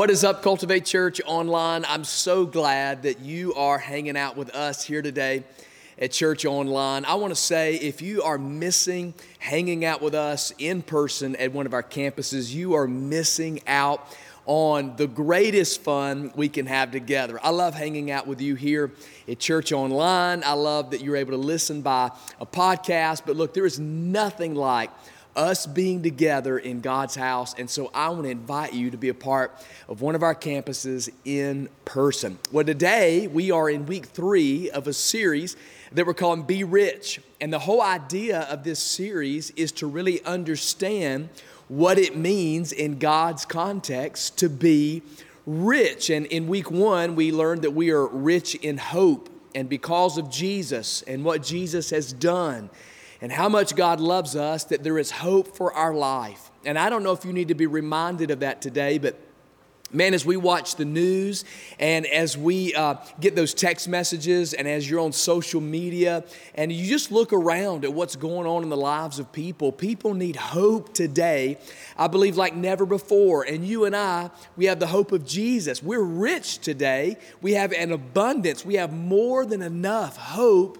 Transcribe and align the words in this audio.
What 0.00 0.08
is 0.08 0.24
up, 0.24 0.40
Cultivate 0.40 0.86
Church 0.86 1.20
Online? 1.26 1.84
I'm 1.86 2.04
so 2.04 2.46
glad 2.46 3.02
that 3.02 3.20
you 3.20 3.52
are 3.52 3.76
hanging 3.76 4.16
out 4.16 4.34
with 4.34 4.48
us 4.54 4.82
here 4.82 5.02
today 5.02 5.44
at 5.98 6.10
Church 6.10 6.46
Online. 6.46 7.04
I 7.04 7.16
want 7.16 7.32
to 7.32 7.38
say 7.38 7.74
if 7.74 8.00
you 8.00 8.22
are 8.22 8.38
missing 8.38 9.12
hanging 9.40 9.84
out 9.84 10.00
with 10.00 10.14
us 10.14 10.54
in 10.56 10.80
person 10.80 11.36
at 11.36 11.52
one 11.52 11.66
of 11.66 11.74
our 11.74 11.82
campuses, 11.82 12.50
you 12.50 12.72
are 12.72 12.88
missing 12.88 13.60
out 13.66 14.06
on 14.46 14.96
the 14.96 15.06
greatest 15.06 15.82
fun 15.82 16.32
we 16.34 16.48
can 16.48 16.64
have 16.64 16.92
together. 16.92 17.38
I 17.42 17.50
love 17.50 17.74
hanging 17.74 18.10
out 18.10 18.26
with 18.26 18.40
you 18.40 18.54
here 18.54 18.92
at 19.28 19.38
Church 19.38 19.70
Online. 19.70 20.42
I 20.44 20.54
love 20.54 20.92
that 20.92 21.02
you're 21.02 21.16
able 21.16 21.32
to 21.32 21.36
listen 21.36 21.82
by 21.82 22.10
a 22.40 22.46
podcast. 22.46 23.24
But 23.26 23.36
look, 23.36 23.52
there 23.52 23.66
is 23.66 23.78
nothing 23.78 24.54
like 24.54 24.90
us 25.36 25.66
being 25.66 26.02
together 26.02 26.58
in 26.58 26.80
God's 26.80 27.14
house. 27.14 27.54
And 27.58 27.68
so 27.68 27.90
I 27.94 28.08
want 28.10 28.24
to 28.24 28.30
invite 28.30 28.74
you 28.74 28.90
to 28.90 28.96
be 28.96 29.08
a 29.08 29.14
part 29.14 29.54
of 29.88 30.00
one 30.00 30.14
of 30.14 30.22
our 30.22 30.34
campuses 30.34 31.10
in 31.24 31.68
person. 31.84 32.38
Well, 32.52 32.64
today 32.64 33.26
we 33.26 33.50
are 33.50 33.70
in 33.70 33.86
week 33.86 34.06
three 34.06 34.70
of 34.70 34.86
a 34.86 34.92
series 34.92 35.56
that 35.92 36.06
we're 36.06 36.14
calling 36.14 36.42
Be 36.42 36.64
Rich. 36.64 37.20
And 37.40 37.52
the 37.52 37.58
whole 37.58 37.82
idea 37.82 38.40
of 38.42 38.64
this 38.64 38.80
series 38.80 39.50
is 39.50 39.72
to 39.72 39.86
really 39.86 40.22
understand 40.24 41.28
what 41.68 41.98
it 41.98 42.16
means 42.16 42.72
in 42.72 42.98
God's 42.98 43.44
context 43.44 44.38
to 44.38 44.48
be 44.48 45.02
rich. 45.46 46.10
And 46.10 46.26
in 46.26 46.48
week 46.48 46.70
one, 46.70 47.14
we 47.14 47.32
learned 47.32 47.62
that 47.62 47.72
we 47.72 47.90
are 47.90 48.06
rich 48.06 48.56
in 48.56 48.76
hope. 48.76 49.28
And 49.54 49.68
because 49.68 50.18
of 50.18 50.30
Jesus 50.30 51.02
and 51.02 51.24
what 51.24 51.42
Jesus 51.42 51.90
has 51.90 52.12
done, 52.12 52.70
and 53.20 53.30
how 53.30 53.48
much 53.48 53.76
God 53.76 54.00
loves 54.00 54.36
us, 54.36 54.64
that 54.64 54.82
there 54.82 54.98
is 54.98 55.10
hope 55.10 55.56
for 55.56 55.72
our 55.72 55.94
life. 55.94 56.50
And 56.64 56.78
I 56.78 56.90
don't 56.90 57.02
know 57.02 57.12
if 57.12 57.24
you 57.24 57.32
need 57.32 57.48
to 57.48 57.54
be 57.54 57.66
reminded 57.66 58.30
of 58.30 58.40
that 58.40 58.62
today, 58.62 58.98
but 58.98 59.18
Man, 59.92 60.14
as 60.14 60.24
we 60.24 60.36
watch 60.36 60.76
the 60.76 60.84
news 60.84 61.44
and 61.80 62.06
as 62.06 62.38
we 62.38 62.72
uh, 62.76 62.94
get 63.18 63.34
those 63.34 63.52
text 63.52 63.88
messages 63.88 64.54
and 64.54 64.68
as 64.68 64.88
you're 64.88 65.00
on 65.00 65.10
social 65.10 65.60
media 65.60 66.22
and 66.54 66.70
you 66.70 66.86
just 66.86 67.10
look 67.10 67.32
around 67.32 67.84
at 67.84 67.92
what's 67.92 68.14
going 68.14 68.46
on 68.46 68.62
in 68.62 68.68
the 68.68 68.76
lives 68.76 69.18
of 69.18 69.32
people, 69.32 69.72
people 69.72 70.14
need 70.14 70.36
hope 70.36 70.94
today, 70.94 71.58
I 71.96 72.06
believe, 72.06 72.36
like 72.36 72.54
never 72.54 72.86
before. 72.86 73.42
And 73.42 73.66
you 73.66 73.84
and 73.84 73.96
I, 73.96 74.30
we 74.56 74.66
have 74.66 74.78
the 74.78 74.86
hope 74.86 75.10
of 75.10 75.26
Jesus. 75.26 75.82
We're 75.82 76.04
rich 76.04 76.58
today, 76.58 77.16
we 77.42 77.54
have 77.54 77.72
an 77.72 77.90
abundance, 77.90 78.64
we 78.64 78.74
have 78.74 78.92
more 78.92 79.44
than 79.44 79.60
enough 79.60 80.16
hope 80.16 80.78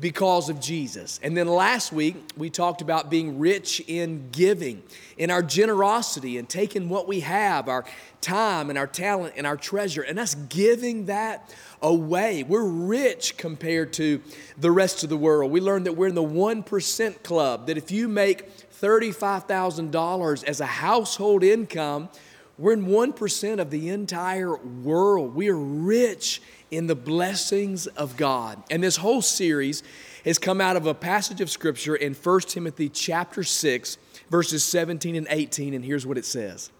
because 0.00 0.48
of 0.48 0.60
Jesus. 0.60 1.20
And 1.22 1.36
then 1.36 1.46
last 1.46 1.92
week, 1.92 2.16
we 2.36 2.48
talked 2.48 2.80
about 2.80 3.10
being 3.10 3.38
rich 3.38 3.80
in 3.86 4.30
giving, 4.32 4.82
in 5.18 5.30
our 5.30 5.42
generosity, 5.42 6.38
and 6.38 6.48
taking 6.48 6.88
what 6.88 7.06
we 7.06 7.20
have, 7.20 7.68
our 7.68 7.84
time 8.22 8.70
and 8.70 8.78
our 8.78 8.86
talent 8.86 9.34
and 9.36 9.46
our 9.46 9.56
treasure, 9.56 10.00
and 10.00 10.18
us 10.18 10.34
giving 10.34 11.06
that 11.06 11.54
away. 11.82 12.42
We're 12.42 12.64
rich 12.64 13.36
compared 13.36 13.92
to 13.94 14.22
the 14.56 14.70
rest 14.70 15.02
of 15.02 15.10
the 15.10 15.16
world. 15.18 15.50
We 15.52 15.60
learned 15.60 15.86
that 15.86 15.92
we're 15.92 16.08
in 16.08 16.14
the 16.14 16.22
1% 16.22 17.22
club, 17.22 17.66
that 17.66 17.76
if 17.76 17.90
you 17.90 18.08
make 18.08 18.70
$35,000 18.80 20.44
as 20.44 20.60
a 20.60 20.66
household 20.66 21.44
income, 21.44 22.08
we're 22.56 22.72
in 22.72 22.86
1% 22.86 23.58
of 23.58 23.70
the 23.70 23.88
entire 23.88 24.56
world. 24.56 25.34
We 25.34 25.48
are 25.48 25.56
rich 25.56 26.42
in 26.70 26.86
the 26.86 26.94
blessings 26.94 27.86
of 27.88 28.16
God. 28.16 28.62
And 28.70 28.82
this 28.82 28.96
whole 28.96 29.22
series 29.22 29.82
has 30.24 30.38
come 30.38 30.60
out 30.60 30.76
of 30.76 30.86
a 30.86 30.94
passage 30.94 31.40
of 31.40 31.50
scripture 31.50 31.96
in 31.96 32.14
1 32.14 32.40
Timothy 32.42 32.88
chapter 32.88 33.42
6 33.42 33.98
verses 34.30 34.62
17 34.64 35.16
and 35.16 35.26
18 35.30 35.74
and 35.74 35.84
here's 35.84 36.06
what 36.06 36.18
it 36.18 36.24
says. 36.24 36.70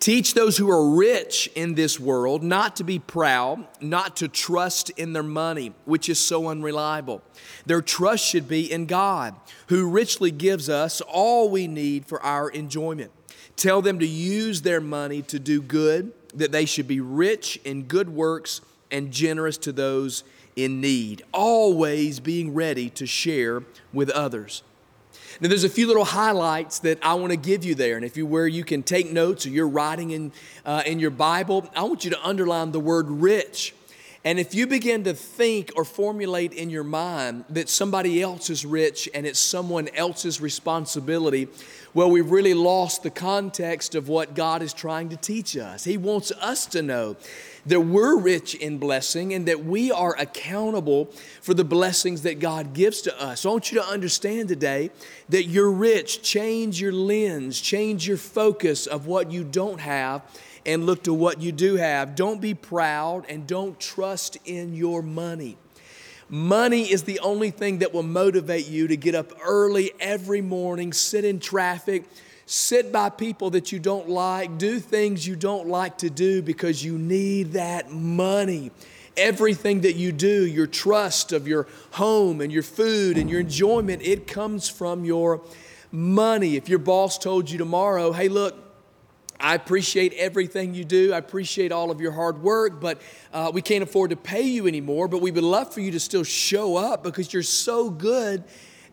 Teach 0.00 0.34
those 0.34 0.56
who 0.56 0.68
are 0.70 0.96
rich 0.96 1.48
in 1.54 1.74
this 1.74 2.00
world 2.00 2.42
not 2.42 2.76
to 2.76 2.84
be 2.84 2.98
proud, 2.98 3.66
not 3.80 4.16
to 4.16 4.26
trust 4.26 4.90
in 4.90 5.12
their 5.12 5.22
money, 5.22 5.72
which 5.84 6.08
is 6.08 6.18
so 6.18 6.48
unreliable. 6.48 7.22
Their 7.64 7.80
trust 7.80 8.24
should 8.24 8.48
be 8.48 8.70
in 8.70 8.86
God, 8.86 9.36
who 9.68 9.88
richly 9.88 10.32
gives 10.32 10.68
us 10.68 11.00
all 11.00 11.48
we 11.48 11.68
need 11.68 12.06
for 12.06 12.20
our 12.22 12.48
enjoyment. 12.50 13.12
Tell 13.54 13.80
them 13.80 14.00
to 14.00 14.06
use 14.06 14.62
their 14.62 14.80
money 14.80 15.22
to 15.22 15.38
do 15.38 15.62
good, 15.62 16.12
that 16.34 16.52
they 16.52 16.64
should 16.64 16.88
be 16.88 17.00
rich 17.00 17.60
in 17.64 17.84
good 17.84 18.08
works 18.08 18.60
and 18.90 19.10
generous 19.10 19.58
to 19.58 19.72
those 19.72 20.24
in 20.56 20.80
need, 20.80 21.22
always 21.32 22.20
being 22.20 22.52
ready 22.52 22.90
to 22.90 23.06
share 23.06 23.62
with 23.92 24.10
others. 24.10 24.62
Now, 25.40 25.48
there's 25.48 25.64
a 25.64 25.68
few 25.68 25.86
little 25.86 26.04
highlights 26.04 26.80
that 26.80 26.98
I 27.00 27.14
want 27.14 27.30
to 27.30 27.36
give 27.36 27.64
you 27.64 27.76
there. 27.76 27.96
And 27.96 28.04
if 28.04 28.16
you 28.16 28.26
where 28.26 28.48
you 28.48 28.64
can 28.64 28.82
take 28.82 29.12
notes 29.12 29.46
or 29.46 29.50
you're 29.50 29.68
writing 29.68 30.10
in, 30.10 30.32
uh, 30.64 30.82
in 30.84 30.98
your 30.98 31.10
Bible, 31.10 31.68
I 31.76 31.82
want 31.82 32.04
you 32.04 32.10
to 32.10 32.26
underline 32.26 32.72
the 32.72 32.80
word 32.80 33.08
rich. 33.08 33.74
And 34.24 34.40
if 34.40 34.52
you 34.52 34.66
begin 34.66 35.04
to 35.04 35.14
think 35.14 35.70
or 35.76 35.84
formulate 35.84 36.52
in 36.52 36.70
your 36.70 36.84
mind 36.84 37.44
that 37.50 37.68
somebody 37.68 38.20
else 38.20 38.50
is 38.50 38.66
rich 38.66 39.08
and 39.14 39.24
it's 39.24 39.38
someone 39.38 39.88
else's 39.94 40.40
responsibility, 40.40 41.48
well, 41.94 42.10
we've 42.10 42.30
really 42.30 42.54
lost 42.54 43.04
the 43.04 43.10
context 43.10 43.94
of 43.94 44.08
what 44.08 44.34
God 44.34 44.60
is 44.60 44.72
trying 44.72 45.08
to 45.10 45.16
teach 45.16 45.56
us. 45.56 45.84
He 45.84 45.96
wants 45.96 46.32
us 46.32 46.66
to 46.66 46.82
know 46.82 47.16
that 47.66 47.80
we're 47.80 48.16
rich 48.16 48.54
in 48.54 48.78
blessing 48.78 49.34
and 49.34 49.46
that 49.46 49.64
we 49.64 49.92
are 49.92 50.16
accountable 50.18 51.06
for 51.40 51.54
the 51.54 51.64
blessings 51.64 52.22
that 52.22 52.40
God 52.40 52.72
gives 52.72 53.02
to 53.02 53.22
us. 53.22 53.46
I 53.46 53.50
want 53.50 53.70
you 53.70 53.78
to 53.80 53.86
understand 53.86 54.48
today 54.48 54.90
that 55.28 55.44
you're 55.44 55.70
rich. 55.70 56.22
Change 56.22 56.80
your 56.80 56.92
lens, 56.92 57.60
change 57.60 58.08
your 58.08 58.16
focus 58.16 58.86
of 58.86 59.06
what 59.06 59.30
you 59.30 59.44
don't 59.44 59.80
have 59.80 60.22
and 60.66 60.86
look 60.86 61.04
to 61.04 61.14
what 61.14 61.40
you 61.40 61.52
do 61.52 61.76
have. 61.76 62.14
Don't 62.14 62.40
be 62.40 62.54
proud 62.54 63.24
and 63.28 63.46
don't 63.46 63.78
trust 63.78 64.36
in 64.44 64.74
your 64.74 65.02
money. 65.02 65.56
Money 66.30 66.82
is 66.82 67.04
the 67.04 67.20
only 67.20 67.50
thing 67.50 67.78
that 67.78 67.94
will 67.94 68.02
motivate 68.02 68.68
you 68.68 68.86
to 68.88 68.96
get 68.96 69.14
up 69.14 69.32
early 69.42 69.92
every 69.98 70.42
morning, 70.42 70.92
sit 70.92 71.24
in 71.24 71.40
traffic, 71.40 72.04
sit 72.44 72.92
by 72.92 73.08
people 73.08 73.50
that 73.50 73.72
you 73.72 73.78
don't 73.78 74.10
like, 74.10 74.58
do 74.58 74.78
things 74.78 75.26
you 75.26 75.36
don't 75.36 75.68
like 75.68 75.98
to 75.98 76.10
do 76.10 76.42
because 76.42 76.84
you 76.84 76.98
need 76.98 77.52
that 77.52 77.90
money. 77.90 78.70
Everything 79.16 79.80
that 79.80 79.94
you 79.96 80.12
do, 80.12 80.46
your 80.46 80.66
trust 80.66 81.32
of 81.32 81.48
your 81.48 81.66
home 81.92 82.42
and 82.42 82.52
your 82.52 82.62
food 82.62 83.16
and 83.16 83.30
your 83.30 83.40
enjoyment, 83.40 84.02
it 84.02 84.26
comes 84.26 84.68
from 84.68 85.06
your 85.06 85.40
money. 85.90 86.56
If 86.56 86.68
your 86.68 86.78
boss 86.78 87.16
told 87.16 87.50
you 87.50 87.56
tomorrow, 87.56 88.12
hey, 88.12 88.28
look, 88.28 88.67
I 89.40 89.54
appreciate 89.54 90.12
everything 90.14 90.74
you 90.74 90.84
do. 90.84 91.12
I 91.12 91.18
appreciate 91.18 91.70
all 91.70 91.90
of 91.90 92.00
your 92.00 92.10
hard 92.10 92.42
work, 92.42 92.80
but 92.80 93.00
uh, 93.32 93.50
we 93.54 93.62
can't 93.62 93.84
afford 93.84 94.10
to 94.10 94.16
pay 94.16 94.42
you 94.42 94.66
anymore. 94.66 95.06
But 95.06 95.22
we 95.22 95.30
would 95.30 95.44
love 95.44 95.72
for 95.72 95.80
you 95.80 95.92
to 95.92 96.00
still 96.00 96.24
show 96.24 96.76
up 96.76 97.04
because 97.04 97.32
you're 97.32 97.42
so 97.44 97.88
good 97.88 98.42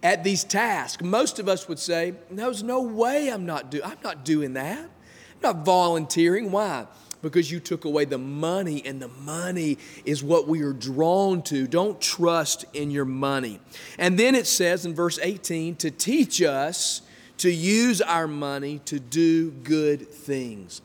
at 0.03 0.23
these 0.23 0.43
tasks. 0.43 1.03
Most 1.03 1.39
of 1.39 1.49
us 1.49 1.67
would 1.67 1.79
say, 1.79 2.13
"There's 2.29 2.61
no 2.61 2.81
way 2.81 3.29
I'm 3.29 3.45
not 3.45 3.71
do. 3.71 3.81
I'm 3.83 3.97
not 4.03 4.23
doing 4.23 4.53
that. 4.53 4.77
I'm 4.77 5.41
not 5.41 5.65
volunteering. 5.65 6.51
Why? 6.51 6.85
Because 7.23 7.51
you 7.51 7.59
took 7.59 7.85
away 7.85 8.05
the 8.05 8.19
money, 8.19 8.83
and 8.85 9.01
the 9.01 9.07
money 9.07 9.79
is 10.05 10.23
what 10.23 10.47
we 10.47 10.61
are 10.61 10.73
drawn 10.73 11.41
to. 11.43 11.65
Don't 11.65 11.99
trust 11.99 12.65
in 12.73 12.91
your 12.91 13.05
money. 13.05 13.59
And 13.97 14.19
then 14.19 14.35
it 14.35 14.45
says 14.45 14.85
in 14.85 14.93
verse 14.93 15.17
18 15.19 15.77
to 15.77 15.89
teach 15.89 16.39
us 16.43 17.01
to 17.37 17.49
use 17.49 18.01
our 18.01 18.27
money 18.27 18.79
to 18.85 18.99
do 18.99 19.51
good 19.51 20.07
things. 20.07 20.81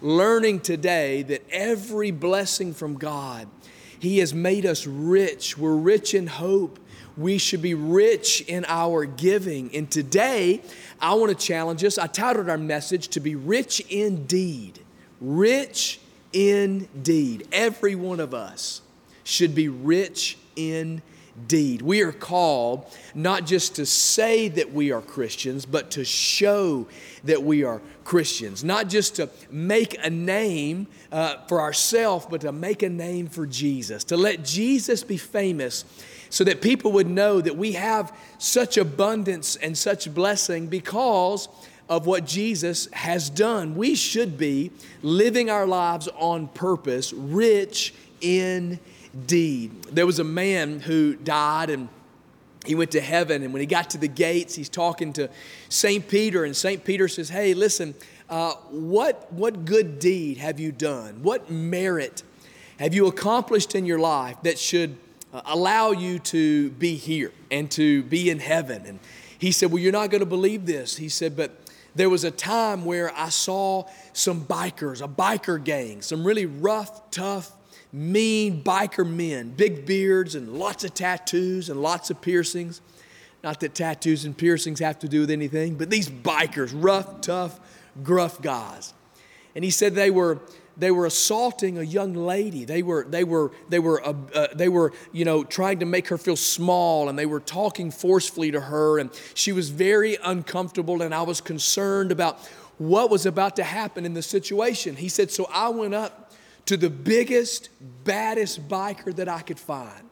Learning 0.00 0.60
today 0.60 1.22
that 1.24 1.42
every 1.50 2.10
blessing 2.10 2.72
from 2.72 2.96
God, 2.96 3.48
He 3.98 4.18
has 4.18 4.32
made 4.32 4.64
us 4.64 4.86
rich. 4.86 5.58
We're 5.58 5.76
rich 5.76 6.14
in 6.14 6.26
hope. 6.26 6.78
We 7.16 7.36
should 7.38 7.60
be 7.60 7.74
rich 7.74 8.40
in 8.42 8.64
our 8.66 9.04
giving. 9.04 9.74
And 9.74 9.90
today, 9.90 10.62
I 11.00 11.14
want 11.14 11.38
to 11.38 11.46
challenge 11.46 11.84
us. 11.84 11.98
I 11.98 12.06
titled 12.06 12.48
our 12.48 12.56
message 12.56 13.08
to 13.08 13.20
be 13.20 13.34
rich 13.34 13.80
indeed. 13.90 14.78
Rich 15.20 16.00
indeed. 16.32 17.46
Every 17.52 17.94
one 17.94 18.20
of 18.20 18.32
us 18.32 18.80
should 19.22 19.54
be 19.54 19.68
rich 19.68 20.38
indeed 20.56 21.02
deed. 21.46 21.82
We 21.82 22.02
are 22.02 22.12
called 22.12 22.86
not 23.14 23.46
just 23.46 23.76
to 23.76 23.86
say 23.86 24.48
that 24.48 24.72
we 24.72 24.92
are 24.92 25.00
Christians, 25.00 25.66
but 25.66 25.90
to 25.92 26.04
show 26.04 26.86
that 27.24 27.42
we 27.42 27.64
are 27.64 27.80
Christians. 28.04 28.64
Not 28.64 28.88
just 28.88 29.16
to 29.16 29.28
make 29.50 29.96
a 30.04 30.10
name 30.10 30.86
uh, 31.12 31.36
for 31.48 31.60
ourselves, 31.60 32.26
but 32.30 32.40
to 32.42 32.52
make 32.52 32.82
a 32.82 32.88
name 32.88 33.28
for 33.28 33.46
Jesus. 33.46 34.04
To 34.04 34.16
let 34.16 34.44
Jesus 34.44 35.02
be 35.02 35.16
famous 35.16 35.84
so 36.30 36.44
that 36.44 36.60
people 36.62 36.92
would 36.92 37.08
know 37.08 37.40
that 37.40 37.56
we 37.56 37.72
have 37.72 38.16
such 38.38 38.76
abundance 38.76 39.56
and 39.56 39.76
such 39.76 40.12
blessing 40.14 40.68
because 40.68 41.48
of 41.88 42.06
what 42.06 42.24
Jesus 42.24 42.88
has 42.92 43.28
done. 43.28 43.74
We 43.74 43.96
should 43.96 44.38
be 44.38 44.70
living 45.02 45.50
our 45.50 45.66
lives 45.66 46.08
on 46.16 46.46
purpose, 46.48 47.12
rich 47.12 47.92
in 48.20 48.78
deed. 49.26 49.82
There 49.84 50.06
was 50.06 50.18
a 50.18 50.24
man 50.24 50.80
who 50.80 51.16
died 51.16 51.70
and 51.70 51.88
he 52.66 52.74
went 52.74 52.90
to 52.90 53.00
heaven, 53.00 53.42
and 53.42 53.52
when 53.54 53.60
he 53.60 53.66
got 53.66 53.90
to 53.90 53.98
the 53.98 54.08
gates, 54.08 54.54
he's 54.54 54.68
talking 54.68 55.14
to 55.14 55.30
St. 55.70 56.06
Peter, 56.06 56.44
and 56.44 56.54
St. 56.54 56.84
Peter 56.84 57.08
says, 57.08 57.30
Hey, 57.30 57.54
listen, 57.54 57.94
uh, 58.28 58.52
what, 58.70 59.32
what 59.32 59.64
good 59.64 59.98
deed 59.98 60.36
have 60.36 60.60
you 60.60 60.70
done? 60.70 61.22
What 61.22 61.50
merit 61.50 62.22
have 62.78 62.94
you 62.94 63.06
accomplished 63.06 63.74
in 63.74 63.86
your 63.86 63.98
life 63.98 64.36
that 64.42 64.58
should 64.58 64.96
uh, 65.32 65.40
allow 65.46 65.92
you 65.92 66.18
to 66.18 66.70
be 66.72 66.96
here 66.96 67.32
and 67.50 67.70
to 67.72 68.02
be 68.04 68.28
in 68.28 68.38
heaven? 68.38 68.84
And 68.86 68.98
he 69.38 69.52
said, 69.52 69.72
Well, 69.72 69.82
you're 69.82 69.92
not 69.92 70.10
going 70.10 70.20
to 70.20 70.26
believe 70.26 70.66
this. 70.66 70.98
He 70.98 71.08
said, 71.08 71.36
But 71.36 71.56
there 71.94 72.10
was 72.10 72.24
a 72.24 72.30
time 72.30 72.84
where 72.84 73.10
I 73.16 73.30
saw 73.30 73.84
some 74.12 74.44
bikers, 74.44 75.02
a 75.02 75.08
biker 75.08 75.62
gang, 75.62 76.02
some 76.02 76.24
really 76.24 76.46
rough, 76.46 77.10
tough, 77.10 77.52
mean 77.92 78.62
biker 78.62 79.08
men, 79.08 79.50
big 79.50 79.86
beards 79.86 80.34
and 80.34 80.54
lots 80.54 80.84
of 80.84 80.94
tattoos 80.94 81.68
and 81.68 81.82
lots 81.82 82.10
of 82.10 82.20
piercings. 82.20 82.80
Not 83.42 83.60
that 83.60 83.74
tattoos 83.74 84.24
and 84.24 84.36
piercings 84.36 84.80
have 84.80 84.98
to 85.00 85.08
do 85.08 85.20
with 85.20 85.30
anything, 85.30 85.76
but 85.76 85.90
these 85.90 86.08
bikers, 86.08 86.72
rough, 86.74 87.20
tough, 87.22 87.58
gruff 88.02 88.40
guys. 88.42 88.92
And 89.54 89.64
he 89.64 89.70
said 89.70 89.94
they 89.94 90.10
were 90.10 90.40
they 90.80 90.90
were 90.90 91.06
assaulting 91.06 91.78
a 91.78 91.82
young 91.82 92.14
lady. 92.14 92.64
They 92.64 92.82
were, 92.82 93.04
they 93.08 93.22
were, 93.22 93.52
they 93.68 93.78
were, 93.78 94.02
uh, 94.02 94.14
uh, 94.34 94.46
they 94.54 94.68
were, 94.68 94.92
you 95.12 95.26
know, 95.26 95.44
trying 95.44 95.80
to 95.80 95.84
make 95.86 96.08
her 96.08 96.16
feel 96.16 96.36
small, 96.36 97.08
and 97.08 97.18
they 97.18 97.26
were 97.26 97.40
talking 97.40 97.90
forcefully 97.90 98.50
to 98.52 98.60
her, 98.60 98.98
and 98.98 99.10
she 99.34 99.52
was 99.52 99.68
very 99.68 100.16
uncomfortable. 100.24 101.02
And 101.02 101.14
I 101.14 101.22
was 101.22 101.40
concerned 101.40 102.12
about 102.12 102.38
what 102.78 103.10
was 103.10 103.26
about 103.26 103.56
to 103.56 103.62
happen 103.62 104.06
in 104.06 104.14
the 104.14 104.22
situation. 104.22 104.96
He 104.96 105.10
said, 105.10 105.30
so 105.30 105.46
I 105.52 105.68
went 105.68 105.94
up 105.94 106.32
to 106.70 106.76
the 106.76 106.88
biggest, 106.88 107.68
baddest 108.04 108.68
biker 108.68 109.12
that 109.16 109.28
I 109.28 109.40
could 109.40 109.58
find. 109.58 110.08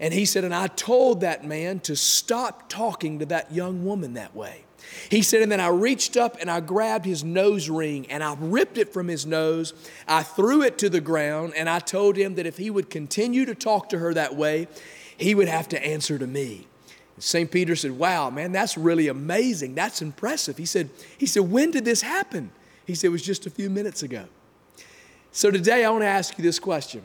And 0.00 0.14
he 0.14 0.24
said, 0.24 0.44
and 0.44 0.54
I 0.54 0.68
told 0.68 1.20
that 1.20 1.44
man 1.44 1.78
to 1.80 1.94
stop 1.94 2.70
talking 2.70 3.18
to 3.18 3.26
that 3.26 3.52
young 3.52 3.84
woman 3.84 4.14
that 4.14 4.34
way. 4.34 4.64
He 5.10 5.20
said, 5.20 5.42
and 5.42 5.52
then 5.52 5.60
I 5.60 5.68
reached 5.68 6.16
up 6.16 6.38
and 6.40 6.50
I 6.50 6.60
grabbed 6.60 7.04
his 7.04 7.22
nose 7.22 7.68
ring 7.68 8.10
and 8.10 8.24
I 8.24 8.34
ripped 8.40 8.78
it 8.78 8.94
from 8.94 9.08
his 9.08 9.26
nose. 9.26 9.74
I 10.08 10.22
threw 10.22 10.62
it 10.62 10.78
to 10.78 10.88
the 10.88 11.02
ground 11.02 11.52
and 11.54 11.68
I 11.68 11.80
told 11.80 12.16
him 12.16 12.36
that 12.36 12.46
if 12.46 12.56
he 12.56 12.70
would 12.70 12.88
continue 12.88 13.44
to 13.44 13.54
talk 13.54 13.90
to 13.90 13.98
her 13.98 14.14
that 14.14 14.34
way, 14.34 14.68
he 15.18 15.34
would 15.34 15.48
have 15.48 15.68
to 15.68 15.86
answer 15.86 16.18
to 16.18 16.26
me. 16.26 16.66
St. 17.18 17.50
Peter 17.50 17.76
said, 17.76 17.90
Wow, 17.90 18.30
man, 18.30 18.52
that's 18.52 18.78
really 18.78 19.08
amazing. 19.08 19.74
That's 19.74 20.00
impressive. 20.00 20.56
He 20.56 20.64
said, 20.64 20.88
he 21.18 21.26
said, 21.26 21.42
When 21.42 21.70
did 21.70 21.84
this 21.84 22.00
happen? 22.00 22.52
He 22.86 22.94
said, 22.94 23.08
It 23.08 23.10
was 23.10 23.22
just 23.22 23.44
a 23.44 23.50
few 23.50 23.68
minutes 23.68 24.02
ago. 24.02 24.24
So 25.32 25.50
today 25.50 25.84
I 25.84 25.90
want 25.90 26.02
to 26.02 26.08
ask 26.08 26.36
you 26.38 26.42
this 26.42 26.58
question 26.58 27.02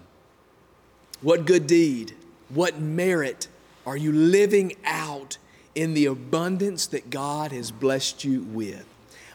What 1.22 1.46
good 1.46 1.68
deed, 1.68 2.14
what 2.50 2.80
merit 2.80 3.48
are 3.86 3.96
you 3.98 4.12
living 4.12 4.74
out 4.84 5.38
in 5.76 5.94
the 5.94 6.06
abundance 6.06 6.88
that 6.88 7.10
God 7.10 7.52
has 7.52 7.70
blessed 7.70 8.24
you 8.24 8.44
with. 8.44 8.86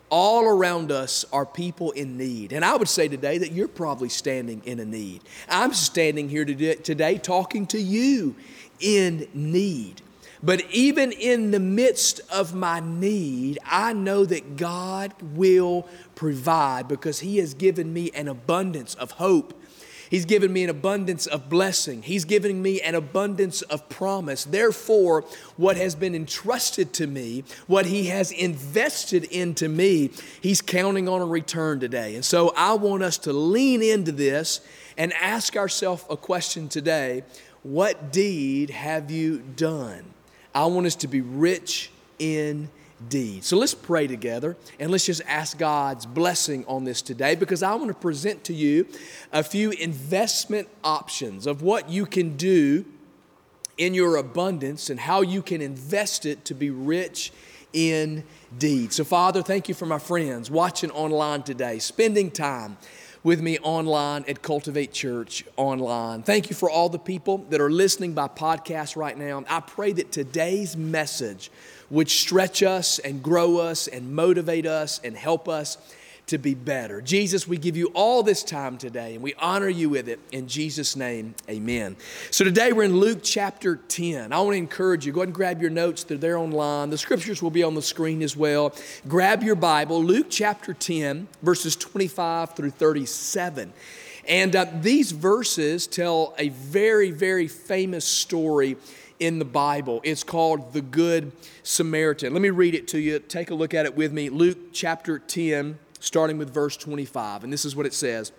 All 0.08 0.44
around 0.44 0.90
us 0.90 1.24
are 1.32 1.46
people 1.46 1.92
in 1.92 2.16
need. 2.16 2.52
And 2.52 2.64
I 2.64 2.74
would 2.74 2.88
say 2.88 3.06
today 3.06 3.38
that 3.38 3.52
you're 3.52 3.68
probably 3.68 4.08
standing 4.08 4.60
in 4.64 4.80
a 4.80 4.84
need. 4.84 5.22
I'm 5.48 5.72
standing 5.72 6.28
here 6.28 6.44
today 6.44 7.18
talking 7.18 7.66
to 7.68 7.80
you 7.80 8.34
in 8.80 9.28
need. 9.34 10.02
But 10.42 10.64
even 10.70 11.12
in 11.12 11.50
the 11.50 11.60
midst 11.60 12.20
of 12.30 12.54
my 12.54 12.80
need, 12.80 13.58
I 13.64 13.92
know 13.92 14.24
that 14.24 14.56
God 14.56 15.14
will 15.20 15.86
provide 16.14 16.88
because 16.88 17.20
He 17.20 17.38
has 17.38 17.54
given 17.54 17.92
me 17.92 18.10
an 18.14 18.26
abundance 18.28 18.94
of 18.94 19.12
hope 19.12 19.60
He's 20.10 20.24
given 20.24 20.52
me 20.52 20.64
an 20.64 20.70
abundance 20.70 21.28
of 21.28 21.48
blessing. 21.48 22.02
He's 22.02 22.24
given 22.24 22.60
me 22.60 22.80
an 22.80 22.96
abundance 22.96 23.62
of 23.62 23.88
promise. 23.88 24.44
Therefore, 24.44 25.24
what 25.56 25.76
has 25.76 25.94
been 25.94 26.16
entrusted 26.16 26.92
to 26.94 27.06
me, 27.06 27.44
what 27.68 27.86
He 27.86 28.06
has 28.06 28.32
invested 28.32 29.24
into 29.24 29.68
me, 29.68 30.10
He's 30.40 30.60
counting 30.60 31.08
on 31.08 31.22
a 31.22 31.26
return 31.26 31.78
today. 31.78 32.16
And 32.16 32.24
so 32.24 32.52
I 32.56 32.74
want 32.74 33.04
us 33.04 33.18
to 33.18 33.32
lean 33.32 33.82
into 33.82 34.10
this 34.10 34.60
and 34.98 35.12
ask 35.12 35.56
ourselves 35.56 36.04
a 36.10 36.16
question 36.16 36.68
today 36.68 37.22
What 37.62 38.10
deed 38.10 38.70
have 38.70 39.12
you 39.12 39.38
done? 39.38 40.04
I 40.54 40.66
want 40.66 40.86
us 40.86 40.96
to 40.96 41.08
be 41.08 41.20
rich 41.20 41.90
in 42.18 42.68
deed. 43.08 43.44
So 43.44 43.56
let's 43.56 43.74
pray 43.74 44.06
together 44.06 44.56
and 44.78 44.90
let's 44.90 45.06
just 45.06 45.22
ask 45.26 45.56
God's 45.58 46.04
blessing 46.04 46.64
on 46.66 46.84
this 46.84 47.00
today 47.00 47.34
because 47.34 47.62
I 47.62 47.74
want 47.74 47.88
to 47.88 47.94
present 47.94 48.44
to 48.44 48.54
you 48.54 48.86
a 49.32 49.42
few 49.42 49.70
investment 49.70 50.68
options 50.84 51.46
of 51.46 51.62
what 51.62 51.88
you 51.88 52.04
can 52.04 52.36
do 52.36 52.84
in 53.78 53.94
your 53.94 54.16
abundance 54.16 54.90
and 54.90 55.00
how 55.00 55.22
you 55.22 55.40
can 55.40 55.62
invest 55.62 56.26
it 56.26 56.44
to 56.44 56.54
be 56.54 56.68
rich 56.68 57.32
in 57.72 58.24
deed. 58.58 58.92
So, 58.92 59.04
Father, 59.04 59.42
thank 59.42 59.68
you 59.68 59.74
for 59.74 59.86
my 59.86 59.98
friends 59.98 60.50
watching 60.50 60.90
online 60.90 61.42
today, 61.42 61.78
spending 61.78 62.30
time 62.30 62.76
with 63.22 63.40
me 63.40 63.58
online 63.58 64.24
at 64.28 64.42
Cultivate 64.42 64.92
Church 64.92 65.44
online. 65.56 66.22
Thank 66.22 66.48
you 66.48 66.56
for 66.56 66.70
all 66.70 66.88
the 66.88 66.98
people 66.98 67.38
that 67.50 67.60
are 67.60 67.70
listening 67.70 68.14
by 68.14 68.28
podcast 68.28 68.96
right 68.96 69.16
now. 69.16 69.44
I 69.48 69.60
pray 69.60 69.92
that 69.92 70.10
today's 70.10 70.76
message 70.76 71.50
would 71.90 72.08
stretch 72.08 72.62
us 72.62 72.98
and 72.98 73.22
grow 73.22 73.58
us 73.58 73.88
and 73.88 74.14
motivate 74.14 74.64
us 74.64 75.00
and 75.04 75.16
help 75.16 75.48
us 75.48 75.76
to 76.30 76.38
be 76.38 76.54
better. 76.54 77.00
Jesus, 77.00 77.48
we 77.48 77.56
give 77.56 77.76
you 77.76 77.88
all 77.88 78.22
this 78.22 78.44
time 78.44 78.78
today 78.78 79.14
and 79.14 79.22
we 79.22 79.34
honor 79.34 79.68
you 79.68 79.90
with 79.90 80.08
it. 80.08 80.20
In 80.30 80.46
Jesus' 80.46 80.94
name, 80.94 81.34
amen. 81.48 81.96
So 82.30 82.44
today 82.44 82.72
we're 82.72 82.84
in 82.84 82.98
Luke 82.98 83.18
chapter 83.24 83.76
10. 83.88 84.32
I 84.32 84.38
want 84.38 84.52
to 84.52 84.58
encourage 84.58 85.04
you, 85.04 85.12
go 85.12 85.20
ahead 85.22 85.28
and 85.28 85.34
grab 85.34 85.60
your 85.60 85.70
notes. 85.72 86.04
They're 86.04 86.16
there 86.16 86.38
online. 86.38 86.90
The 86.90 86.98
scriptures 86.98 87.42
will 87.42 87.50
be 87.50 87.64
on 87.64 87.74
the 87.74 87.82
screen 87.82 88.22
as 88.22 88.36
well. 88.36 88.72
Grab 89.08 89.42
your 89.42 89.56
Bible, 89.56 90.04
Luke 90.04 90.28
chapter 90.30 90.72
10, 90.72 91.26
verses 91.42 91.74
25 91.74 92.54
through 92.54 92.70
37. 92.70 93.72
And 94.28 94.54
uh, 94.54 94.66
these 94.80 95.10
verses 95.10 95.88
tell 95.88 96.36
a 96.38 96.50
very, 96.50 97.10
very 97.10 97.48
famous 97.48 98.04
story 98.04 98.76
in 99.18 99.40
the 99.40 99.44
Bible. 99.44 100.00
It's 100.04 100.22
called 100.22 100.72
the 100.74 100.80
Good 100.80 101.32
Samaritan. 101.64 102.32
Let 102.32 102.40
me 102.40 102.50
read 102.50 102.76
it 102.76 102.86
to 102.88 103.00
you. 103.00 103.18
Take 103.18 103.50
a 103.50 103.54
look 103.54 103.74
at 103.74 103.84
it 103.84 103.96
with 103.96 104.12
me. 104.12 104.28
Luke 104.28 104.72
chapter 104.72 105.18
10, 105.18 105.78
starting 106.00 106.38
with 106.38 106.52
verse 106.52 106.76
25. 106.76 107.44
And 107.44 107.52
this 107.52 107.64
is 107.64 107.76
what 107.76 107.86
it 107.86 107.94
says 107.94 108.32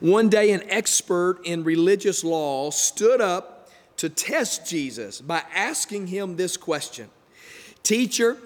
One 0.00 0.28
day, 0.28 0.52
an 0.52 0.62
expert 0.68 1.40
in 1.44 1.64
religious 1.64 2.24
law 2.24 2.70
stood 2.70 3.20
up 3.20 3.68
to 3.98 4.08
test 4.08 4.66
Jesus 4.66 5.20
by 5.20 5.42
asking 5.54 6.06
him 6.06 6.36
this 6.36 6.56
question 6.56 7.10
Teacher, 7.82 8.38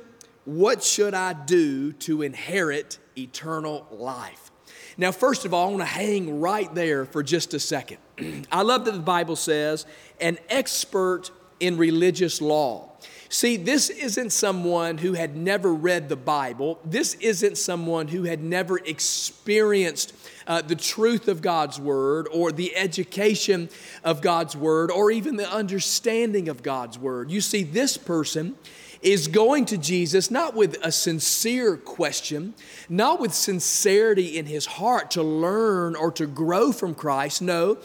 what 0.44 0.82
should 0.82 1.14
I 1.14 1.32
do 1.32 1.92
to 1.92 2.22
inherit 2.22 2.98
eternal 3.16 3.86
life? 3.90 4.50
Now, 4.98 5.12
first 5.12 5.44
of 5.44 5.52
all, 5.52 5.68
I 5.68 5.70
want 5.70 5.82
to 5.82 5.86
hang 5.86 6.40
right 6.40 6.74
there 6.74 7.04
for 7.04 7.22
just 7.22 7.52
a 7.52 7.60
second. 7.60 7.98
I 8.52 8.62
love 8.62 8.84
that 8.86 8.92
the 8.92 8.98
Bible 8.98 9.36
says, 9.36 9.84
an 10.20 10.38
expert 10.48 11.30
in 11.60 11.76
religious 11.76 12.40
law. 12.40 12.92
See, 13.28 13.56
this 13.56 13.90
isn't 13.90 14.30
someone 14.30 14.98
who 14.98 15.14
had 15.14 15.36
never 15.36 15.74
read 15.74 16.08
the 16.08 16.16
Bible. 16.16 16.78
This 16.84 17.14
isn't 17.14 17.58
someone 17.58 18.08
who 18.08 18.22
had 18.24 18.42
never 18.42 18.78
experienced 18.78 20.14
uh, 20.46 20.62
the 20.62 20.76
truth 20.76 21.26
of 21.26 21.42
God's 21.42 21.80
Word 21.80 22.28
or 22.32 22.52
the 22.52 22.76
education 22.76 23.68
of 24.04 24.22
God's 24.22 24.56
Word 24.56 24.90
or 24.90 25.10
even 25.10 25.36
the 25.36 25.50
understanding 25.50 26.48
of 26.48 26.62
God's 26.62 26.98
Word. 26.98 27.30
You 27.30 27.40
see, 27.40 27.64
this 27.64 27.96
person 27.96 28.54
is 29.02 29.28
going 29.28 29.64
to 29.66 29.76
Jesus 29.76 30.30
not 30.30 30.54
with 30.54 30.78
a 30.82 30.90
sincere 30.90 31.76
question, 31.76 32.54
not 32.88 33.20
with 33.20 33.34
sincerity 33.34 34.38
in 34.38 34.46
his 34.46 34.66
heart 34.66 35.10
to 35.12 35.22
learn 35.22 35.96
or 35.96 36.10
to 36.12 36.26
grow 36.26 36.72
from 36.72 36.94
Christ. 36.94 37.42
No, 37.42 37.78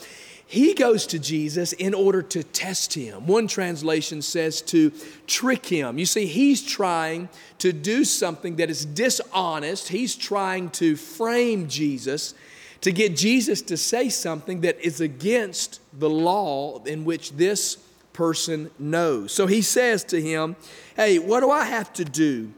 he 0.52 0.74
goes 0.74 1.08
to 1.08 1.18
Jesus 1.18 1.72
in 1.72 1.94
order 1.94 2.22
to 2.24 2.44
test 2.44 2.94
him. 2.94 3.26
One 3.26 3.48
translation 3.48 4.22
says 4.22 4.62
to 4.64 4.92
trick 5.26 5.66
him. 5.66 5.98
You 5.98 6.06
see, 6.06 6.26
he's 6.26 6.62
trying 6.62 7.30
to 7.60 7.72
do 7.72 8.04
something 8.04 8.58
that 8.58 8.70
is 8.70 8.86
dishonest. 8.86 9.88
He's 9.88 10.14
trying 10.14 10.70
to 10.72 10.98
frame 10.98 11.70
Jesus 11.70 12.34
to 12.82 12.92
get 12.92 13.16
Jesus 13.16 13.62
to 13.62 13.78
say 13.78 14.10
something 14.10 14.60
that 14.60 14.78
is 14.82 15.00
against 15.00 15.80
the 15.98 16.10
law 16.10 16.84
in 16.84 17.06
which 17.06 17.32
this 17.32 17.78
person 18.12 18.72
knows. 18.78 19.32
So 19.32 19.48
he 19.48 19.62
says 19.62 20.04
to 20.04 20.22
him, 20.22 20.58
Hey, 20.98 21.18
what 21.18 21.40
do 21.40 21.50
I 21.50 21.64
have 21.64 21.94
to 21.94 22.04
do 22.04 22.52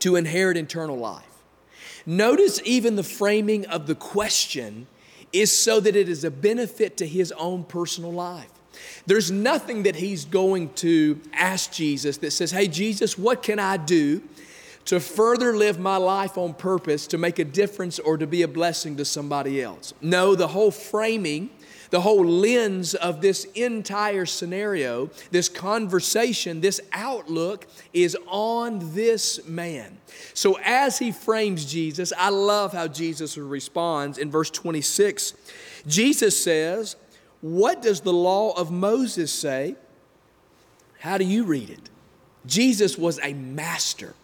to 0.00 0.16
inherit 0.16 0.58
eternal 0.58 0.98
life? 0.98 1.24
Notice 2.04 2.60
even 2.66 2.96
the 2.96 3.02
framing 3.02 3.64
of 3.64 3.86
the 3.86 3.94
question 3.94 4.88
is 5.32 5.54
so 5.54 5.80
that 5.80 5.96
it 5.96 6.08
is 6.08 6.24
a 6.24 6.30
benefit 6.30 6.96
to 6.98 7.06
his 7.06 7.32
own 7.32 7.64
personal 7.64 8.12
life. 8.12 8.50
There's 9.06 9.30
nothing 9.30 9.84
that 9.84 9.96
he's 9.96 10.24
going 10.24 10.72
to 10.74 11.20
ask 11.32 11.72
Jesus 11.72 12.18
that 12.18 12.30
says, 12.30 12.50
Hey, 12.50 12.68
Jesus, 12.68 13.18
what 13.18 13.42
can 13.42 13.58
I 13.58 13.76
do 13.76 14.22
to 14.86 15.00
further 15.00 15.56
live 15.56 15.78
my 15.78 15.96
life 15.96 16.36
on 16.36 16.54
purpose 16.54 17.06
to 17.08 17.18
make 17.18 17.38
a 17.38 17.44
difference 17.44 17.98
or 17.98 18.16
to 18.16 18.26
be 18.26 18.42
a 18.42 18.48
blessing 18.48 18.96
to 18.96 19.04
somebody 19.04 19.62
else? 19.62 19.92
No, 20.00 20.34
the 20.34 20.48
whole 20.48 20.70
framing 20.70 21.50
the 21.92 22.00
whole 22.00 22.24
lens 22.24 22.94
of 22.94 23.20
this 23.20 23.44
entire 23.54 24.24
scenario, 24.24 25.10
this 25.30 25.50
conversation, 25.50 26.62
this 26.62 26.80
outlook 26.94 27.66
is 27.92 28.16
on 28.28 28.94
this 28.94 29.46
man. 29.46 29.98
So 30.32 30.58
as 30.64 30.98
he 30.98 31.12
frames 31.12 31.66
Jesus, 31.66 32.10
I 32.16 32.30
love 32.30 32.72
how 32.72 32.88
Jesus 32.88 33.36
responds 33.36 34.16
in 34.16 34.30
verse 34.30 34.48
26. 34.48 35.34
Jesus 35.86 36.42
says, 36.42 36.96
What 37.42 37.82
does 37.82 38.00
the 38.00 38.12
law 38.12 38.52
of 38.52 38.70
Moses 38.70 39.30
say? 39.30 39.76
How 41.00 41.18
do 41.18 41.24
you 41.26 41.44
read 41.44 41.68
it? 41.68 41.90
Jesus 42.46 42.96
was 42.96 43.20
a 43.22 43.34
master 43.34 44.14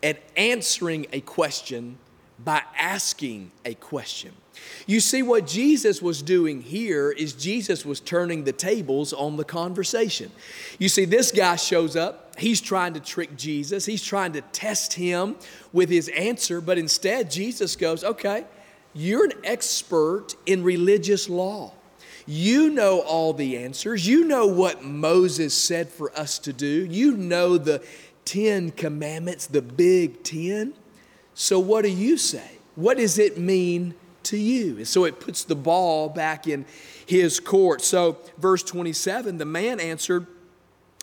at 0.00 0.22
answering 0.36 1.06
a 1.12 1.22
question 1.22 1.98
by 2.38 2.62
asking 2.78 3.50
a 3.64 3.74
question. 3.74 4.30
You 4.86 5.00
see, 5.00 5.22
what 5.22 5.46
Jesus 5.46 6.00
was 6.00 6.22
doing 6.22 6.62
here 6.62 7.10
is 7.10 7.32
Jesus 7.32 7.84
was 7.84 7.98
turning 8.00 8.44
the 8.44 8.52
tables 8.52 9.12
on 9.12 9.36
the 9.36 9.44
conversation. 9.44 10.30
You 10.78 10.88
see, 10.88 11.04
this 11.04 11.32
guy 11.32 11.56
shows 11.56 11.96
up, 11.96 12.38
he's 12.38 12.60
trying 12.60 12.94
to 12.94 13.00
trick 13.00 13.36
Jesus, 13.36 13.84
he's 13.84 14.04
trying 14.04 14.32
to 14.34 14.40
test 14.40 14.94
him 14.94 15.36
with 15.72 15.88
his 15.88 16.08
answer, 16.08 16.60
but 16.60 16.78
instead, 16.78 17.30
Jesus 17.30 17.74
goes, 17.76 18.04
Okay, 18.04 18.44
you're 18.94 19.24
an 19.24 19.32
expert 19.44 20.34
in 20.46 20.62
religious 20.62 21.28
law. 21.28 21.72
You 22.28 22.70
know 22.70 23.00
all 23.00 23.32
the 23.32 23.56
answers. 23.56 24.06
You 24.06 24.24
know 24.24 24.46
what 24.46 24.82
Moses 24.82 25.54
said 25.54 25.88
for 25.88 26.16
us 26.18 26.40
to 26.40 26.52
do. 26.52 26.84
You 26.86 27.16
know 27.16 27.56
the 27.56 27.84
Ten 28.24 28.72
Commandments, 28.72 29.46
the 29.46 29.62
big 29.62 30.24
ten. 30.24 30.74
So, 31.34 31.60
what 31.60 31.82
do 31.82 31.90
you 31.90 32.18
say? 32.18 32.58
What 32.74 32.98
does 32.98 33.18
it 33.18 33.38
mean 33.38 33.94
to 34.26 34.38
you? 34.38 34.76
And 34.76 34.88
so 34.88 35.04
it 35.04 35.20
puts 35.20 35.44
the 35.44 35.56
ball 35.56 36.08
back 36.08 36.46
in 36.46 36.64
his 37.06 37.40
court. 37.40 37.82
So, 37.82 38.18
verse 38.38 38.62
27 38.62 39.38
the 39.38 39.44
man 39.44 39.80
answered, 39.80 40.26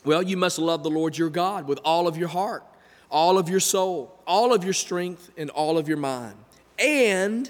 Well, 0.05 0.21
you 0.21 0.37
must 0.37 0.59
love 0.59 0.83
the 0.83 0.89
Lord 0.89 1.17
your 1.17 1.29
God 1.29 1.67
with 1.67 1.79
all 1.83 2.07
of 2.07 2.17
your 2.17 2.29
heart, 2.29 2.63
all 3.09 3.37
of 3.37 3.49
your 3.49 3.59
soul, 3.59 4.17
all 4.27 4.53
of 4.53 4.63
your 4.63 4.73
strength, 4.73 5.31
and 5.37 5.49
all 5.49 5.77
of 5.77 5.87
your 5.87 5.97
mind, 5.97 6.35
and 6.77 7.49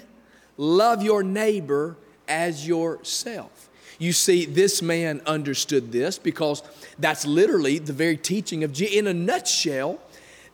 love 0.56 1.02
your 1.02 1.22
neighbor 1.22 1.96
as 2.28 2.66
yourself. 2.66 3.68
You 3.98 4.12
see, 4.12 4.44
this 4.44 4.82
man 4.82 5.22
understood 5.26 5.92
this 5.92 6.18
because 6.18 6.62
that's 6.98 7.24
literally 7.26 7.78
the 7.78 7.92
very 7.92 8.16
teaching 8.16 8.64
of 8.64 8.72
Jesus. 8.72 8.96
In 8.96 9.06
a 9.06 9.14
nutshell, 9.14 10.00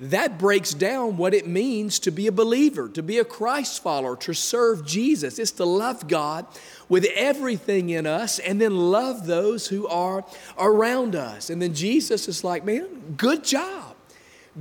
that 0.01 0.39
breaks 0.39 0.73
down 0.73 1.19
what 1.19 1.35
it 1.35 1.47
means 1.47 1.99
to 2.01 2.11
be 2.11 2.27
a 2.27 2.33
believer, 2.33 2.89
to 2.89 3.03
be 3.03 3.19
a 3.19 3.25
Christ 3.25 3.83
follower, 3.83 4.17
to 4.17 4.33
serve 4.33 4.87
Jesus. 4.87 5.39
It's 5.39 5.51
to 5.53 5.67
love 5.67 6.09
God 6.09 6.47
with 6.89 7.05
everything 7.15 7.91
in 7.91 8.07
us 8.07 8.39
and 8.39 8.59
then 8.59 8.91
love 8.91 9.27
those 9.27 9.69
who 9.69 9.87
are 9.87 10.25
around 10.59 11.15
us. 11.15 11.51
And 11.51 11.61
then 11.61 11.75
Jesus 11.75 12.29
is 12.29 12.43
like, 12.43 12.65
man, 12.65 13.15
good 13.19 13.45
job. 13.45 13.95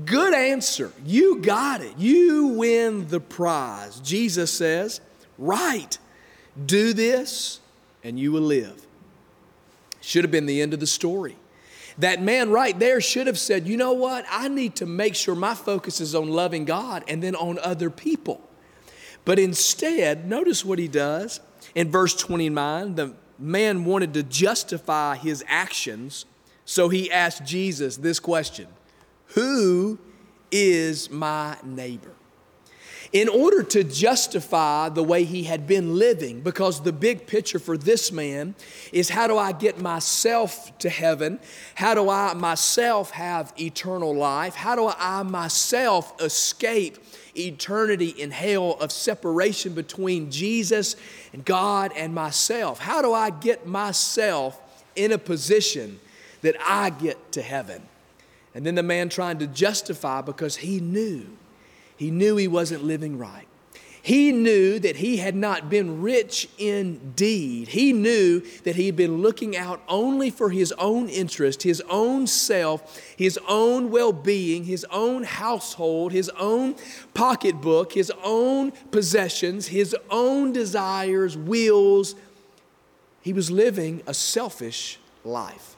Good 0.05 0.34
answer. 0.34 0.91
You 1.05 1.39
got 1.39 1.81
it. 1.81 1.98
You 1.98 2.48
win 2.48 3.08
the 3.08 3.22
prize. 3.22 4.00
Jesus 4.01 4.51
says, 4.51 5.00
right, 5.38 5.98
do 6.65 6.91
this 6.91 7.62
and 8.03 8.19
you 8.19 8.34
will 8.34 8.41
live. 8.41 8.86
Should 10.01 10.25
have 10.25 10.31
been 10.31 10.46
the 10.46 10.62
end 10.62 10.74
of 10.74 10.81
the 10.81 10.88
story. 10.88 11.38
That 12.00 12.22
man 12.22 12.50
right 12.50 12.77
there 12.77 13.01
should 13.01 13.27
have 13.27 13.38
said, 13.38 13.68
you 13.68 13.75
know 13.75 13.91
what? 13.91 14.25
I 14.29 14.48
need 14.48 14.75
to 14.77 14.86
make 14.86 15.15
sure 15.15 15.36
my 15.36 15.53
focus 15.53 16.00
is 16.00 16.15
on 16.15 16.29
loving 16.29 16.65
God 16.65 17.03
and 17.08 17.22
then 17.22 17.36
on 17.36 17.60
other 17.60 17.89
people. 17.89 18.41
But 19.25 19.38
instead, 19.38 20.27
notice 20.27 20.63
what 20.63 20.79
he 20.79 20.88
does. 20.88 21.41
In 21.75 21.91
verse 21.91 22.15
29, 22.15 22.96
the 22.96 23.13
man 23.38 23.84
wanted 23.86 24.13
to 24.13 24.24
justify 24.24 25.18
his 25.18 25.44
actions, 25.48 26.25
so 26.65 26.89
he 26.89 27.12
asked 27.12 27.46
Jesus 27.46 27.98
this 27.98 28.20
question 28.20 28.68
Who 29.36 30.00
is 30.51 31.10
my 31.10 31.58
neighbor? 31.63 32.13
In 33.11 33.27
order 33.27 33.63
to 33.63 33.83
justify 33.83 34.87
the 34.89 35.01
way 35.01 35.23
he 35.23 35.43
had 35.43 35.65
been 35.65 35.97
living, 35.97 36.41
because 36.41 36.83
the 36.83 36.93
big 36.93 37.25
picture 37.25 37.57
for 37.57 37.75
this 37.75 38.11
man 38.11 38.53
is 38.91 39.09
how 39.09 39.25
do 39.25 39.35
I 39.35 39.51
get 39.51 39.79
myself 39.79 40.77
to 40.79 40.89
heaven? 40.89 41.39
How 41.73 41.95
do 41.95 42.09
I 42.09 42.33
myself 42.35 43.09
have 43.11 43.51
eternal 43.59 44.15
life? 44.15 44.53
How 44.53 44.75
do 44.75 44.91
I 44.95 45.23
myself 45.23 46.21
escape 46.21 46.99
eternity 47.35 48.09
in 48.09 48.29
hell 48.29 48.73
of 48.79 48.91
separation 48.91 49.73
between 49.73 50.29
Jesus 50.29 50.95
and 51.33 51.43
God 51.43 51.91
and 51.95 52.13
myself? 52.13 52.77
How 52.77 53.01
do 53.01 53.11
I 53.11 53.31
get 53.31 53.65
myself 53.65 54.61
in 54.95 55.11
a 55.11 55.17
position 55.17 55.99
that 56.41 56.55
I 56.63 56.91
get 56.91 57.31
to 57.31 57.41
heaven? 57.41 57.81
And 58.53 58.65
then 58.65 58.75
the 58.75 58.83
man 58.83 59.09
trying 59.09 59.39
to 59.39 59.47
justify 59.47 60.21
because 60.21 60.57
he 60.57 60.79
knew 60.79 61.25
he 62.00 62.12
knew 62.12 62.38
he 62.38 62.48
wasn't 62.48 62.86
living 62.86 63.18
right. 63.18 63.46
He 64.01 64.32
knew 64.32 64.79
that 64.79 64.96
he 64.96 65.18
had 65.18 65.36
not 65.36 65.70
been 65.70 66.01
rich 66.01 66.48
indeed. 66.58 67.68
He 67.68 67.91
knew 67.91 68.39
that 68.63 68.77
he 68.77 68.86
had 68.86 68.96
been 68.96 69.22
looking 69.22 69.58
out 69.58 69.84
only 69.89 70.29
for 70.29 70.50
his 70.50 70.72
own 70.77 71.10
interest, 71.10 71.63
his 71.63 71.84
own 71.89 72.25
self, 72.25 72.98
his 73.18 73.38
own 73.50 73.91
well 73.91 74.13
being, 74.13 74.63
his 74.63 74.86
own 74.86 75.24
household, 75.24 76.13
his 76.13 76.29
own 76.39 76.77
pocketbook, 77.13 77.91
his 77.91 78.13
own 78.24 78.72
possessions, 78.91 79.68
his 79.68 79.94
own 80.10 80.53
desires, 80.53 81.36
wills. 81.36 82.15
He 83.20 83.34
was 83.34 83.51
living 83.51 84.03
a 84.08 84.13
selfish 84.13 85.00
life. 85.25 85.75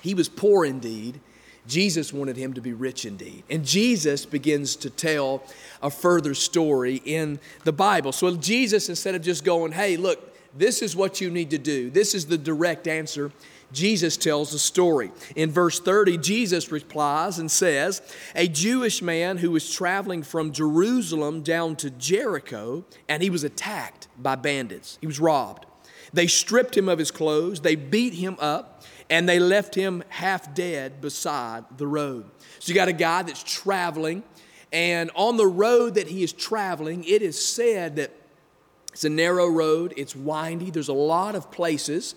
He 0.00 0.14
was 0.14 0.28
poor 0.28 0.64
indeed, 0.64 1.20
Jesus 1.66 2.12
wanted 2.12 2.36
him 2.36 2.54
to 2.54 2.60
be 2.60 2.72
rich 2.72 3.04
indeed. 3.04 3.42
And 3.48 3.64
Jesus 3.64 4.26
begins 4.26 4.76
to 4.76 4.90
tell 4.90 5.42
a 5.82 5.90
further 5.90 6.34
story 6.34 7.00
in 7.04 7.40
the 7.64 7.72
Bible. 7.72 8.12
So 8.12 8.36
Jesus, 8.36 8.88
instead 8.88 9.14
of 9.14 9.22
just 9.22 9.44
going, 9.44 9.72
hey, 9.72 9.96
look, 9.96 10.34
this 10.56 10.82
is 10.82 10.94
what 10.94 11.20
you 11.20 11.30
need 11.30 11.50
to 11.50 11.58
do, 11.58 11.90
this 11.90 12.14
is 12.14 12.26
the 12.26 12.38
direct 12.38 12.86
answer. 12.86 13.32
Jesus 13.72 14.16
tells 14.16 14.54
a 14.54 14.58
story. 14.58 15.10
In 15.34 15.50
verse 15.50 15.80
30, 15.80 16.18
Jesus 16.18 16.70
replies 16.70 17.40
and 17.40 17.50
says, 17.50 18.02
A 18.36 18.46
Jewish 18.46 19.02
man 19.02 19.38
who 19.38 19.50
was 19.50 19.68
traveling 19.68 20.22
from 20.22 20.52
Jerusalem 20.52 21.42
down 21.42 21.74
to 21.76 21.90
Jericho, 21.90 22.84
and 23.08 23.20
he 23.20 23.30
was 23.30 23.42
attacked 23.42 24.06
by 24.16 24.36
bandits. 24.36 24.96
He 25.00 25.08
was 25.08 25.18
robbed. 25.18 25.66
They 26.12 26.28
stripped 26.28 26.76
him 26.76 26.88
of 26.88 27.00
his 27.00 27.10
clothes, 27.10 27.60
they 27.60 27.74
beat 27.74 28.14
him 28.14 28.36
up 28.38 28.84
and 29.10 29.28
they 29.28 29.38
left 29.38 29.74
him 29.74 30.02
half 30.08 30.54
dead 30.54 31.00
beside 31.00 31.64
the 31.76 31.86
road. 31.86 32.24
So 32.58 32.70
you 32.70 32.74
got 32.74 32.88
a 32.88 32.92
guy 32.92 33.22
that's 33.22 33.42
traveling, 33.42 34.22
and 34.72 35.10
on 35.14 35.36
the 35.36 35.46
road 35.46 35.94
that 35.94 36.08
he 36.08 36.22
is 36.22 36.32
traveling, 36.32 37.04
it 37.04 37.22
is 37.22 37.42
said 37.42 37.96
that 37.96 38.10
it's 38.92 39.04
a 39.04 39.08
narrow 39.08 39.46
road, 39.46 39.94
it's 39.96 40.14
windy, 40.14 40.70
there's 40.70 40.88
a 40.88 40.92
lot 40.92 41.34
of 41.34 41.50
places 41.50 42.14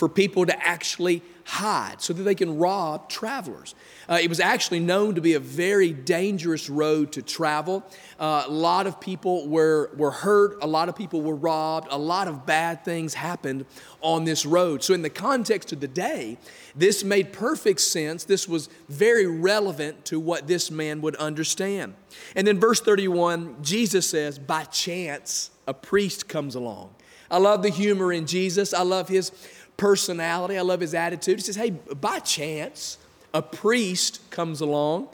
for 0.00 0.08
people 0.08 0.46
to 0.46 0.66
actually 0.66 1.20
hide 1.44 2.00
so 2.00 2.14
that 2.14 2.22
they 2.22 2.34
can 2.34 2.56
rob 2.56 3.10
travelers. 3.10 3.74
Uh, 4.08 4.18
it 4.18 4.30
was 4.30 4.40
actually 4.40 4.80
known 4.80 5.14
to 5.14 5.20
be 5.20 5.34
a 5.34 5.38
very 5.38 5.92
dangerous 5.92 6.70
road 6.70 7.12
to 7.12 7.20
travel. 7.20 7.84
Uh, 8.18 8.44
a 8.46 8.50
lot 8.50 8.86
of 8.86 8.98
people 8.98 9.46
were, 9.46 9.90
were 9.94 10.10
hurt, 10.10 10.56
a 10.62 10.66
lot 10.66 10.88
of 10.88 10.96
people 10.96 11.20
were 11.20 11.34
robbed, 11.34 11.86
a 11.90 11.98
lot 11.98 12.28
of 12.28 12.46
bad 12.46 12.82
things 12.82 13.12
happened 13.12 13.66
on 14.00 14.24
this 14.24 14.46
road. 14.46 14.82
So, 14.82 14.94
in 14.94 15.02
the 15.02 15.10
context 15.10 15.70
of 15.70 15.80
the 15.80 15.88
day, 15.88 16.38
this 16.74 17.04
made 17.04 17.30
perfect 17.30 17.80
sense. 17.80 18.24
This 18.24 18.48
was 18.48 18.70
very 18.88 19.26
relevant 19.26 20.06
to 20.06 20.18
what 20.18 20.46
this 20.46 20.70
man 20.70 21.02
would 21.02 21.16
understand. 21.16 21.92
And 22.34 22.46
then, 22.46 22.58
verse 22.58 22.80
31, 22.80 23.56
Jesus 23.60 24.08
says, 24.08 24.38
By 24.38 24.64
chance, 24.64 25.50
a 25.66 25.74
priest 25.74 26.26
comes 26.26 26.54
along. 26.54 26.94
I 27.30 27.38
love 27.38 27.62
the 27.62 27.70
humor 27.70 28.12
in 28.12 28.26
Jesus. 28.26 28.74
I 28.74 28.82
love 28.82 29.08
his 29.08 29.30
personality. 29.80 30.58
I 30.58 30.60
love 30.60 30.80
his 30.80 30.92
attitude. 30.92 31.38
He 31.38 31.42
says, 31.42 31.56
Hey, 31.56 31.70
by 31.70 32.18
chance, 32.18 32.98
a 33.32 33.40
priest 33.40 34.20
comes 34.30 34.60
along. 34.60 35.08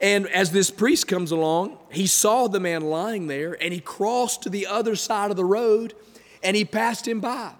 And 0.00 0.26
as 0.28 0.50
this 0.50 0.70
priest 0.70 1.06
comes 1.06 1.30
along, 1.30 1.78
he 1.92 2.08
saw 2.08 2.48
the 2.48 2.58
man 2.58 2.82
lying 2.82 3.28
there 3.28 3.56
and 3.62 3.72
he 3.72 3.78
crossed 3.78 4.42
to 4.42 4.50
the 4.50 4.66
other 4.66 4.96
side 4.96 5.30
of 5.30 5.36
the 5.36 5.44
road 5.44 5.94
and 6.42 6.56
he 6.56 6.64
passed 6.64 7.06
him 7.06 7.20
by. 7.20 7.52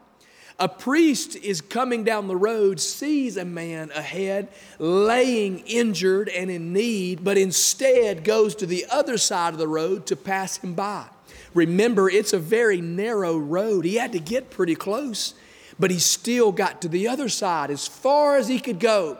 A 0.58 0.68
priest 0.68 1.36
is 1.36 1.60
coming 1.60 2.02
down 2.02 2.26
the 2.26 2.34
road, 2.34 2.80
sees 2.80 3.36
a 3.36 3.44
man 3.44 3.92
ahead 3.94 4.48
laying 4.80 5.60
injured 5.60 6.28
and 6.28 6.50
in 6.50 6.72
need, 6.72 7.22
but 7.22 7.38
instead 7.38 8.24
goes 8.24 8.56
to 8.56 8.66
the 8.66 8.84
other 8.90 9.16
side 9.16 9.52
of 9.52 9.60
the 9.60 9.68
road 9.68 10.06
to 10.06 10.16
pass 10.16 10.56
him 10.56 10.74
by. 10.74 11.06
Remember, 11.54 12.10
it's 12.10 12.32
a 12.32 12.38
very 12.40 12.80
narrow 12.80 13.38
road. 13.38 13.84
He 13.84 13.94
had 13.94 14.10
to 14.10 14.18
get 14.18 14.50
pretty 14.50 14.74
close 14.74 15.34
but 15.78 15.90
he 15.90 15.99
still 15.99 16.52
got 16.52 16.82
to 16.82 16.88
the 16.88 17.08
other 17.08 17.28
side 17.28 17.70
as 17.70 17.87
far 17.87 18.37
as 18.37 18.49
he 18.49 18.58
could 18.58 18.80
go, 18.80 19.18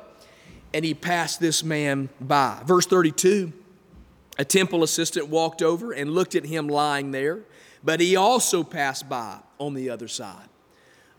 and 0.75 0.85
he 0.85 0.95
passed 0.95 1.41
this 1.41 1.63
man 1.63 2.09
by. 2.21 2.61
Verse 2.65 2.87
32 2.87 3.53
a 4.39 4.45
temple 4.45 4.85
assistant 4.85 5.29
walked 5.29 5.63
over 5.63 5.93
and 5.93 6.11
looked 6.11 6.37
at 6.37 6.47
him 6.47 6.69
lying 6.69 7.11
there, 7.11 7.41
but 7.83 8.01
he 8.01 8.15
also 8.15 8.63
passed 8.63 9.09
by 9.09 9.39
on 9.59 9.75
the 9.75 9.91
other 9.91 10.09
side. 10.09 10.49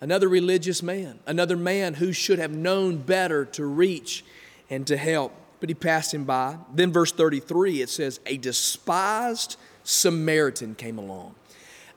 another 0.02 0.30
religious 0.30 0.82
man, 0.82 1.20
another 1.28 1.58
man 1.58 1.96
who 1.96 2.14
should 2.14 2.40
have 2.40 2.52
known 2.52 2.96
better 2.96 3.44
to 3.44 3.66
reach 3.66 4.24
and 4.70 4.88
to 4.88 4.96
help, 4.96 5.34
but 5.60 5.68
he 5.68 5.76
passed 5.76 6.14
him 6.14 6.24
by. 6.24 6.58
Then, 6.74 6.94
verse 6.94 7.12
33, 7.12 7.82
it 7.82 7.90
says, 7.90 8.22
A 8.26 8.38
despised 8.38 9.58
Samaritan 9.84 10.76
came 10.76 10.98
along. 10.98 11.36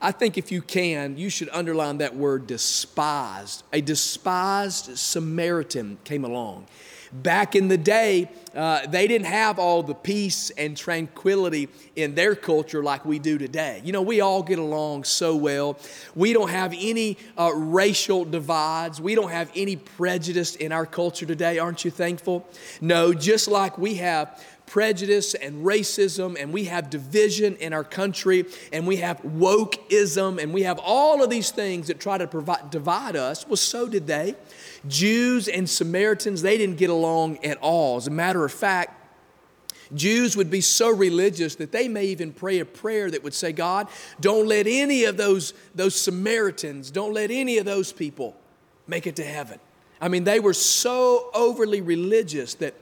I 0.04 0.11
think 0.11 0.37
if 0.37 0.50
you 0.50 0.62
can, 0.62 1.16
you 1.16 1.30
should 1.30 1.49
underline 1.52 1.99
that 1.99 2.16
word 2.16 2.49
despised. 2.49 3.62
A 3.73 3.80
despised 3.80 4.99
Samaritan 4.99 5.97
came 6.02 6.25
along. 6.25 6.66
Back 7.12 7.54
in 7.54 7.68
the 7.68 7.76
day, 7.76 8.30
uh, 8.54 8.87
they 8.87 9.06
didn't 9.06 9.26
have 9.26 9.59
all 9.59 9.82
the 9.82 9.94
peace 9.94 10.50
and 10.50 10.75
tranquility 10.75 11.68
in 11.94 12.14
their 12.14 12.35
culture 12.35 12.82
like 12.82 13.04
we 13.04 13.18
do 13.18 13.37
today. 13.37 13.82
You 13.85 13.92
know, 13.92 14.00
we 14.00 14.23
all 14.23 14.42
get 14.42 14.59
along 14.59 15.04
so 15.04 15.37
well. 15.37 15.78
We 16.14 16.32
don't 16.32 16.49
have 16.49 16.73
any 16.76 17.18
uh, 17.38 17.52
racial 17.54 18.25
divides. 18.25 18.99
We 18.99 19.14
don't 19.14 19.30
have 19.30 19.50
any 19.54 19.76
prejudice 19.76 20.56
in 20.56 20.73
our 20.73 20.87
culture 20.87 21.26
today. 21.26 21.59
Aren't 21.59 21.85
you 21.85 21.90
thankful? 21.90 22.49
No, 22.80 23.12
just 23.12 23.47
like 23.47 23.76
we 23.76 23.97
have 23.97 24.42
prejudice 24.72 25.34
and 25.34 25.66
racism, 25.66 26.34
and 26.40 26.50
we 26.50 26.64
have 26.64 26.88
division 26.88 27.54
in 27.56 27.74
our 27.74 27.84
country, 27.84 28.46
and 28.72 28.86
we 28.86 28.96
have 28.96 29.20
wokeism, 29.20 30.42
and 30.42 30.54
we 30.54 30.62
have 30.62 30.80
all 30.82 31.22
of 31.22 31.28
these 31.28 31.50
things 31.50 31.88
that 31.88 32.00
try 32.00 32.16
to 32.16 32.26
provide, 32.26 32.70
divide 32.70 33.14
us. 33.14 33.46
Well, 33.46 33.58
so 33.58 33.86
did 33.86 34.06
they. 34.06 34.34
Jews 34.88 35.46
and 35.46 35.68
Samaritans, 35.68 36.40
they 36.40 36.56
didn't 36.56 36.78
get 36.78 36.88
along 36.88 37.44
at 37.44 37.58
all. 37.58 37.98
As 37.98 38.06
a 38.06 38.10
matter 38.10 38.46
of 38.46 38.50
fact, 38.50 38.98
Jews 39.94 40.38
would 40.38 40.50
be 40.50 40.62
so 40.62 40.88
religious 40.88 41.54
that 41.56 41.70
they 41.70 41.86
may 41.86 42.06
even 42.06 42.32
pray 42.32 42.58
a 42.60 42.64
prayer 42.64 43.10
that 43.10 43.22
would 43.22 43.34
say, 43.34 43.52
God, 43.52 43.88
don't 44.22 44.48
let 44.48 44.66
any 44.66 45.04
of 45.04 45.18
those, 45.18 45.52
those 45.74 45.94
Samaritans, 46.00 46.90
don't 46.90 47.12
let 47.12 47.30
any 47.30 47.58
of 47.58 47.66
those 47.66 47.92
people 47.92 48.34
make 48.86 49.06
it 49.06 49.16
to 49.16 49.22
heaven. 49.22 49.60
I 50.00 50.08
mean, 50.08 50.24
they 50.24 50.40
were 50.40 50.54
so 50.54 51.28
overly 51.34 51.82
religious 51.82 52.54
that 52.54 52.72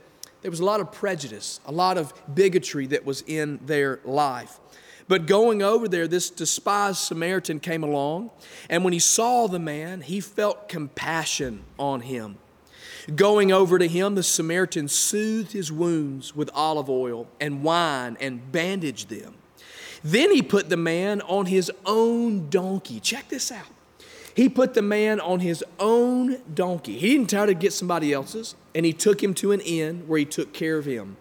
there 0.41 0.51
was 0.51 0.59
a 0.59 0.65
lot 0.65 0.79
of 0.79 0.91
prejudice, 0.91 1.59
a 1.65 1.71
lot 1.71 1.97
of 1.97 2.13
bigotry 2.33 2.87
that 2.87 3.05
was 3.05 3.23
in 3.27 3.59
their 3.65 3.99
life. 4.03 4.59
But 5.07 5.25
going 5.25 5.61
over 5.61 5.87
there, 5.87 6.07
this 6.07 6.29
despised 6.29 6.99
Samaritan 6.99 7.59
came 7.59 7.83
along, 7.83 8.31
and 8.69 8.83
when 8.83 8.93
he 8.93 8.99
saw 8.99 9.47
the 9.47 9.59
man, 9.59 10.01
he 10.01 10.19
felt 10.21 10.69
compassion 10.69 11.63
on 11.77 12.01
him. 12.01 12.37
Going 13.15 13.51
over 13.51 13.79
to 13.79 13.87
him, 13.87 14.15
the 14.15 14.23
Samaritan 14.23 14.87
soothed 14.87 15.51
his 15.51 15.71
wounds 15.71 16.35
with 16.35 16.49
olive 16.53 16.89
oil 16.89 17.27
and 17.39 17.63
wine 17.63 18.15
and 18.19 18.51
bandaged 18.51 19.09
them. 19.09 19.33
Then 20.03 20.33
he 20.33 20.41
put 20.41 20.69
the 20.69 20.77
man 20.77 21.21
on 21.21 21.47
his 21.47 21.71
own 21.85 22.49
donkey. 22.49 22.99
Check 22.99 23.27
this 23.29 23.51
out. 23.51 23.67
He 24.33 24.47
put 24.49 24.73
the 24.73 24.81
man 24.81 25.19
on 25.19 25.39
his 25.39 25.63
own 25.79 26.41
donkey. 26.53 26.97
He 26.97 27.13
didn't 27.13 27.29
try 27.29 27.45
to 27.45 27.53
get 27.53 27.73
somebody 27.73 28.13
else's, 28.13 28.55
and 28.73 28.85
he 28.85 28.93
took 28.93 29.21
him 29.21 29.33
to 29.35 29.51
an 29.51 29.59
inn 29.61 30.03
where 30.07 30.19
he 30.19 30.25
took 30.25 30.53
care 30.53 30.77
of 30.77 30.85
him. 30.85 31.17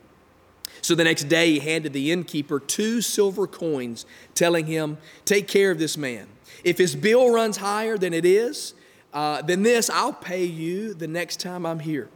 So 0.83 0.95
the 0.95 1.05
next 1.05 1.25
day, 1.25 1.53
he 1.53 1.59
handed 1.59 1.93
the 1.93 2.11
innkeeper 2.11 2.59
two 2.61 3.01
silver 3.03 3.47
coins, 3.47 4.07
telling 4.35 4.67
him, 4.67 4.99
Take 5.25 5.49
care 5.49 5.71
of 5.71 5.79
this 5.79 5.97
man. 5.97 6.27
If 6.65 6.79
his 6.79 6.97
bill 6.97 7.33
runs 7.33 7.59
higher 7.59 7.99
than 7.99 8.15
it 8.15 8.25
is, 8.25 8.75
uh, 9.13 9.43
then 9.43 9.63
this 9.63 9.91
I'll 9.91 10.13
pay 10.13 10.45
you 10.45 10.95
the 10.95 11.09
next 11.09 11.41
time 11.41 11.67
I'm 11.67 11.81
here. 11.81 12.09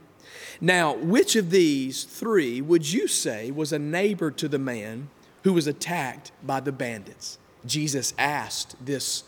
Now, 0.60 0.94
which 0.94 1.36
of 1.36 1.50
these 1.50 2.04
three 2.04 2.60
would 2.60 2.90
you 2.90 3.08
say 3.08 3.50
was 3.50 3.72
a 3.72 3.78
neighbor 3.78 4.30
to 4.32 4.48
the 4.48 4.58
man 4.58 5.10
who 5.42 5.52
was 5.52 5.66
attacked 5.66 6.32
by 6.42 6.60
the 6.60 6.72
bandits? 6.72 7.38
Jesus 7.66 8.14
asked 8.18 8.76
this 8.84 9.24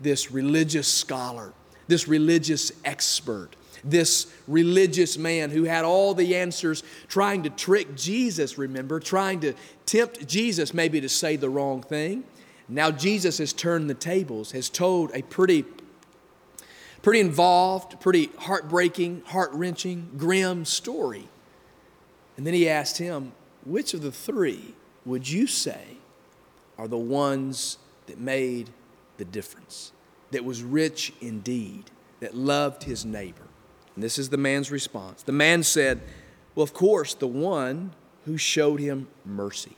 this 0.00 0.30
religious 0.30 0.88
scholar, 0.88 1.52
this 1.86 2.06
religious 2.08 2.72
expert, 2.84 3.50
this 3.84 4.26
religious 4.46 5.16
man 5.16 5.50
who 5.50 5.64
had 5.64 5.84
all 5.84 6.14
the 6.14 6.36
answers, 6.36 6.82
trying 7.08 7.42
to 7.44 7.50
trick 7.50 7.94
Jesus, 7.96 8.58
remember, 8.58 9.00
trying 9.00 9.40
to 9.40 9.54
tempt 9.86 10.26
Jesus 10.26 10.74
maybe 10.74 11.00
to 11.00 11.08
say 11.08 11.36
the 11.36 11.48
wrong 11.48 11.82
thing. 11.82 12.24
Now 12.68 12.90
Jesus 12.90 13.38
has 13.38 13.52
turned 13.52 13.88
the 13.88 13.94
tables, 13.94 14.52
has 14.52 14.68
told 14.68 15.10
a 15.14 15.22
pretty 15.22 15.64
pretty 17.00 17.20
involved, 17.20 18.00
pretty 18.00 18.28
heartbreaking, 18.38 19.22
heart-wrenching, 19.26 20.10
grim 20.18 20.64
story. 20.64 21.28
And 22.36 22.44
then 22.44 22.54
he 22.54 22.68
asked 22.68 22.98
him, 22.98 23.32
"Which 23.64 23.94
of 23.94 24.02
the 24.02 24.10
3 24.10 24.74
would 25.06 25.28
you 25.28 25.46
say 25.46 25.98
are 26.76 26.88
the 26.88 26.98
ones 26.98 27.78
that 28.06 28.18
made 28.18 28.70
the 29.18 29.24
difference, 29.24 29.92
that 30.30 30.44
was 30.44 30.62
rich 30.62 31.12
indeed, 31.20 31.90
that 32.20 32.34
loved 32.34 32.84
his 32.84 33.04
neighbor. 33.04 33.46
And 33.94 34.02
this 34.02 34.18
is 34.18 34.28
the 34.30 34.36
man's 34.36 34.70
response. 34.70 35.22
The 35.22 35.32
man 35.32 35.62
said, 35.62 36.00
Well, 36.54 36.64
of 36.64 36.72
course, 36.72 37.14
the 37.14 37.26
one 37.26 37.92
who 38.24 38.36
showed 38.36 38.80
him 38.80 39.08
mercy. 39.24 39.76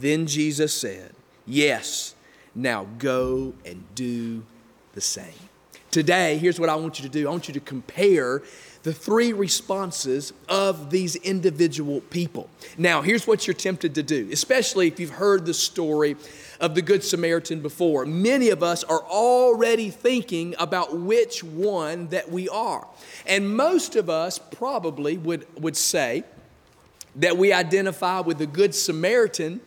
Then 0.00 0.26
Jesus 0.26 0.74
said, 0.74 1.12
Yes, 1.46 2.14
now 2.54 2.86
go 2.98 3.54
and 3.64 3.84
do 3.94 4.44
the 4.92 5.00
same. 5.00 5.32
Today, 5.90 6.38
here's 6.38 6.58
what 6.58 6.68
I 6.68 6.74
want 6.76 6.98
you 6.98 7.02
to 7.04 7.08
do 7.08 7.26
I 7.26 7.30
want 7.30 7.48
you 7.48 7.54
to 7.54 7.60
compare 7.60 8.42
the 8.82 8.92
three 8.92 9.32
responses 9.32 10.32
of 10.48 10.90
these 10.90 11.14
individual 11.16 12.00
people. 12.00 12.48
Now, 12.76 13.00
here's 13.02 13.26
what 13.26 13.46
you're 13.46 13.54
tempted 13.54 13.94
to 13.94 14.02
do, 14.02 14.28
especially 14.32 14.88
if 14.88 14.98
you've 14.98 15.10
heard 15.10 15.46
the 15.46 15.54
story 15.54 16.16
of 16.58 16.74
the 16.74 16.82
Good 16.82 17.04
Samaritan 17.04 17.60
before. 17.60 18.04
Many 18.06 18.50
of 18.50 18.62
us 18.62 18.82
are 18.84 19.02
already 19.02 19.90
thinking 19.90 20.54
about 20.58 20.96
which 20.96 21.44
one 21.44 22.08
that 22.08 22.30
we 22.30 22.48
are. 22.48 22.86
And 23.26 23.56
most 23.56 23.94
of 23.94 24.10
us 24.10 24.38
probably 24.38 25.16
would, 25.16 25.46
would 25.60 25.76
say 25.76 26.24
that 27.16 27.36
we 27.36 27.52
identify 27.52 28.20
with 28.20 28.38
the 28.38 28.46
Good 28.46 28.74
Samaritan 28.74 29.60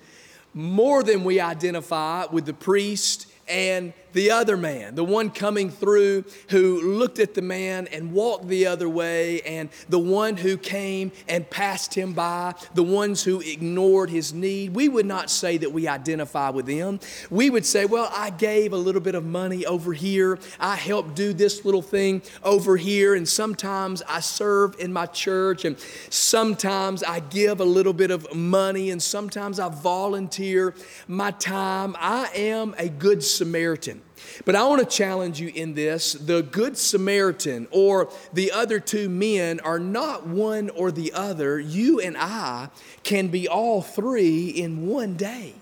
more 0.53 1.03
than 1.03 1.23
we 1.23 1.39
identify 1.39 2.25
with 2.31 2.45
the 2.45 2.53
priest 2.53 3.27
and 3.47 3.93
the 4.15 4.31
other 4.31 4.55
man, 4.55 4.95
the 4.95 5.03
one 5.03 5.29
coming 5.29 5.69
through 5.69 6.23
who 6.49 6.95
looked 6.95 7.19
at 7.19 7.33
the 7.33 7.41
man 7.41 7.85
and 7.87 8.13
walked 8.13 8.47
the 8.47 8.65
other 8.65 8.87
way, 8.87 9.41
and 9.41 9.69
the 9.89 9.99
one 9.99 10.37
who 10.37 10.57
came 10.57 11.11
and 11.27 11.47
passed 11.49 11.93
him 11.93 12.13
by, 12.13 12.55
the 12.73 12.81
ones 12.81 13.23
who 13.23 13.41
ignored 13.41 14.09
his 14.09 14.33
need, 14.33 14.73
we 14.73 14.87
would 14.87 15.05
not 15.05 15.29
say 15.29 15.57
that 15.57 15.69
we 15.69 15.85
identify 15.85 16.49
with 16.49 16.65
them. 16.65 17.01
We 17.29 17.49
would 17.49 17.65
say, 17.65 17.85
Well, 17.85 18.09
I 18.15 18.29
gave 18.29 18.71
a 18.71 18.77
little 18.77 19.01
bit 19.01 19.15
of 19.15 19.25
money 19.25 19.65
over 19.65 19.91
here, 19.91 20.39
I 20.61 20.75
helped 20.77 21.15
do 21.15 21.33
this 21.33 21.65
little 21.65 21.81
thing 21.81 22.21
over 22.41 22.77
here, 22.77 23.15
and 23.15 23.27
sometimes 23.27 24.01
I 24.07 24.21
serve 24.21 24.79
in 24.79 24.93
my 24.93 25.07
church, 25.07 25.65
and 25.65 25.77
sometimes 26.09 27.03
I 27.03 27.19
give 27.19 27.59
a 27.59 27.65
little 27.65 27.93
bit 27.93 28.11
of 28.11 28.33
money, 28.33 28.91
and 28.91 29.03
sometimes 29.03 29.59
I 29.59 29.67
volunteer 29.67 30.73
my 31.05 31.31
time. 31.31 31.97
I 31.99 32.29
am 32.33 32.75
a 32.77 32.87
good 32.87 33.21
Samaritan. 33.21 34.04
But 34.45 34.55
I 34.55 34.65
want 34.65 34.81
to 34.81 34.87
challenge 34.87 35.39
you 35.39 35.51
in 35.53 35.73
this. 35.73 36.13
The 36.13 36.41
Good 36.41 36.77
Samaritan 36.77 37.67
or 37.71 38.09
the 38.33 38.51
other 38.51 38.79
two 38.79 39.09
men 39.09 39.59
are 39.61 39.79
not 39.79 40.25
one 40.25 40.69
or 40.69 40.91
the 40.91 41.13
other. 41.13 41.59
You 41.59 41.99
and 41.99 42.15
I 42.17 42.69
can 43.03 43.27
be 43.27 43.47
all 43.47 43.81
three 43.81 44.49
in 44.49 44.87
one 44.87 45.15
day. 45.15 45.55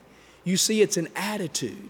You 0.43 0.57
see, 0.57 0.81
it's 0.81 0.97
an 0.97 1.07
attitude, 1.15 1.89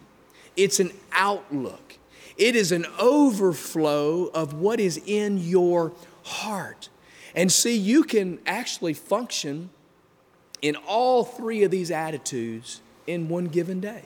it's 0.56 0.80
an 0.80 0.92
outlook, 1.12 1.98
it 2.38 2.56
is 2.56 2.72
an 2.72 2.86
overflow 3.00 4.26
of 4.28 4.54
what 4.54 4.80
is 4.80 5.02
in 5.06 5.38
your 5.38 5.94
heart. 6.24 6.90
And 7.36 7.52
see, 7.52 7.76
you 7.76 8.04
can 8.04 8.40
actually 8.46 8.94
function 8.94 9.72
in 10.62 10.76
all 10.76 11.24
three 11.26 11.64
of 11.64 11.72
these 11.72 11.90
attitudes 11.90 12.82
in 13.08 13.28
one 13.28 13.46
given 13.46 13.80
day. 13.80 14.04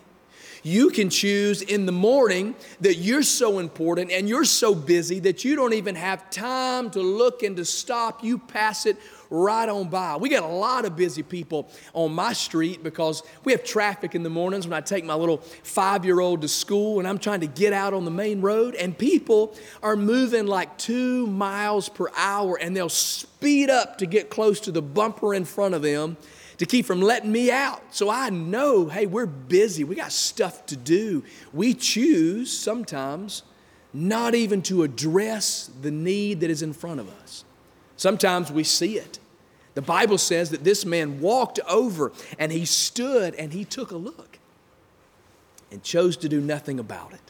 You 0.64 0.90
can 0.90 1.10
choose 1.10 1.62
in 1.62 1.86
the 1.86 1.92
morning 1.92 2.56
that 2.82 2.96
you're 2.96 3.24
so 3.24 3.60
important 3.60 4.12
and 4.12 4.28
you're 4.28 4.46
so 4.46 4.76
busy 4.76 5.20
that 5.22 5.46
you 5.46 5.56
don't 5.56 5.74
even 5.74 5.96
have 5.96 6.30
time 6.30 6.90
to 6.92 7.00
look 7.00 7.44
and 7.44 7.56
to 7.58 7.66
stop. 7.66 8.24
You 8.24 8.38
pass 8.38 8.86
it 8.86 8.98
right 9.30 9.68
on 9.68 9.90
by. 9.90 10.16
We 10.16 10.30
got 10.30 10.44
a 10.44 10.48
lot 10.48 10.86
of 10.86 10.96
busy 10.96 11.24
people 11.24 11.70
on 11.94 12.14
my 12.14 12.34
street 12.34 12.84
because 12.84 13.24
we 13.44 13.52
have 13.52 13.64
traffic 13.64 14.16
in 14.16 14.24
the 14.24 14.30
mornings 14.30 14.68
when 14.68 14.74
I 14.74 14.82
take 14.82 15.04
my 15.04 15.16
little 15.16 15.38
five 15.64 16.06
year 16.06 16.20
old 16.20 16.42
to 16.42 16.48
school 16.48 17.00
and 17.00 17.08
I'm 17.08 17.18
trying 17.18 17.42
to 17.42 17.48
get 17.48 17.74
out 17.74 17.94
on 17.94 18.06
the 18.06 18.12
main 18.12 18.42
road, 18.42 18.76
and 18.76 18.98
people 18.98 19.56
are 19.84 19.96
moving 19.96 20.48
like 20.48 20.78
two 20.78 21.28
miles 21.28 21.90
per 21.90 22.08
hour 22.16 22.58
and 22.60 22.76
they'll 22.76 22.90
speed 22.90 23.70
up 23.70 23.98
to 24.00 24.06
get 24.06 24.30
close 24.30 24.60
to 24.62 24.72
the 24.72 24.82
bumper 24.82 25.34
in 25.34 25.46
front 25.46 25.76
of 25.76 25.82
them 25.82 26.18
to 26.58 26.66
keep 26.66 26.86
from 26.86 27.02
letting 27.02 27.32
me 27.32 27.52
out. 27.52 27.82
So 27.92 28.10
I 28.10 28.30
know, 28.30 28.88
hey, 28.88 29.06
we're 29.06 29.26
busy. 29.26 29.84
We 29.84 29.96
got 29.96 30.12
stuff 30.12 30.66
to 30.68 30.76
do. 30.76 31.24
We 31.54 31.74
choose 31.74 32.56
sometimes 32.56 33.44
not 33.94 34.36
even 34.36 34.62
to 34.64 34.84
address 34.84 35.70
the 35.82 35.92
need 35.92 36.42
that 36.42 36.50
is 36.50 36.62
in 36.62 36.74
front 36.74 37.00
of 37.00 37.10
us. 37.22 37.46
Sometimes 37.96 38.52
we 38.52 38.64
see 38.64 38.98
it. 38.98 39.20
The 39.76 39.82
Bible 39.82 40.18
says 40.18 40.50
that 40.50 40.64
this 40.64 40.86
man 40.86 41.20
walked 41.20 41.60
over 41.68 42.12
and 42.40 42.52
he 42.52 42.66
stood 42.66 43.36
and 43.36 43.54
he 43.54 43.64
took 43.64 43.92
a 43.92 43.98
look 43.98 44.40
and 45.72 45.84
chose 45.84 46.18
to 46.18 46.30
do 46.30 46.42
nothing 46.42 46.80
about 46.80 47.14
it. 47.14 47.22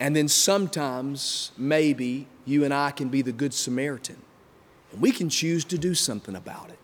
And 0.00 0.16
then 0.16 0.26
sometimes, 0.26 1.52
maybe, 1.56 2.26
you 2.44 2.64
and 2.64 2.74
I 2.74 2.90
can 2.90 3.08
be 3.08 3.22
the 3.22 3.30
Good 3.30 3.54
Samaritan. 3.54 4.16
And 4.90 5.00
we 5.00 5.12
can 5.12 5.28
choose 5.28 5.64
to 5.66 5.78
do 5.78 5.94
something 5.94 6.34
about 6.34 6.70
it. 6.70 6.78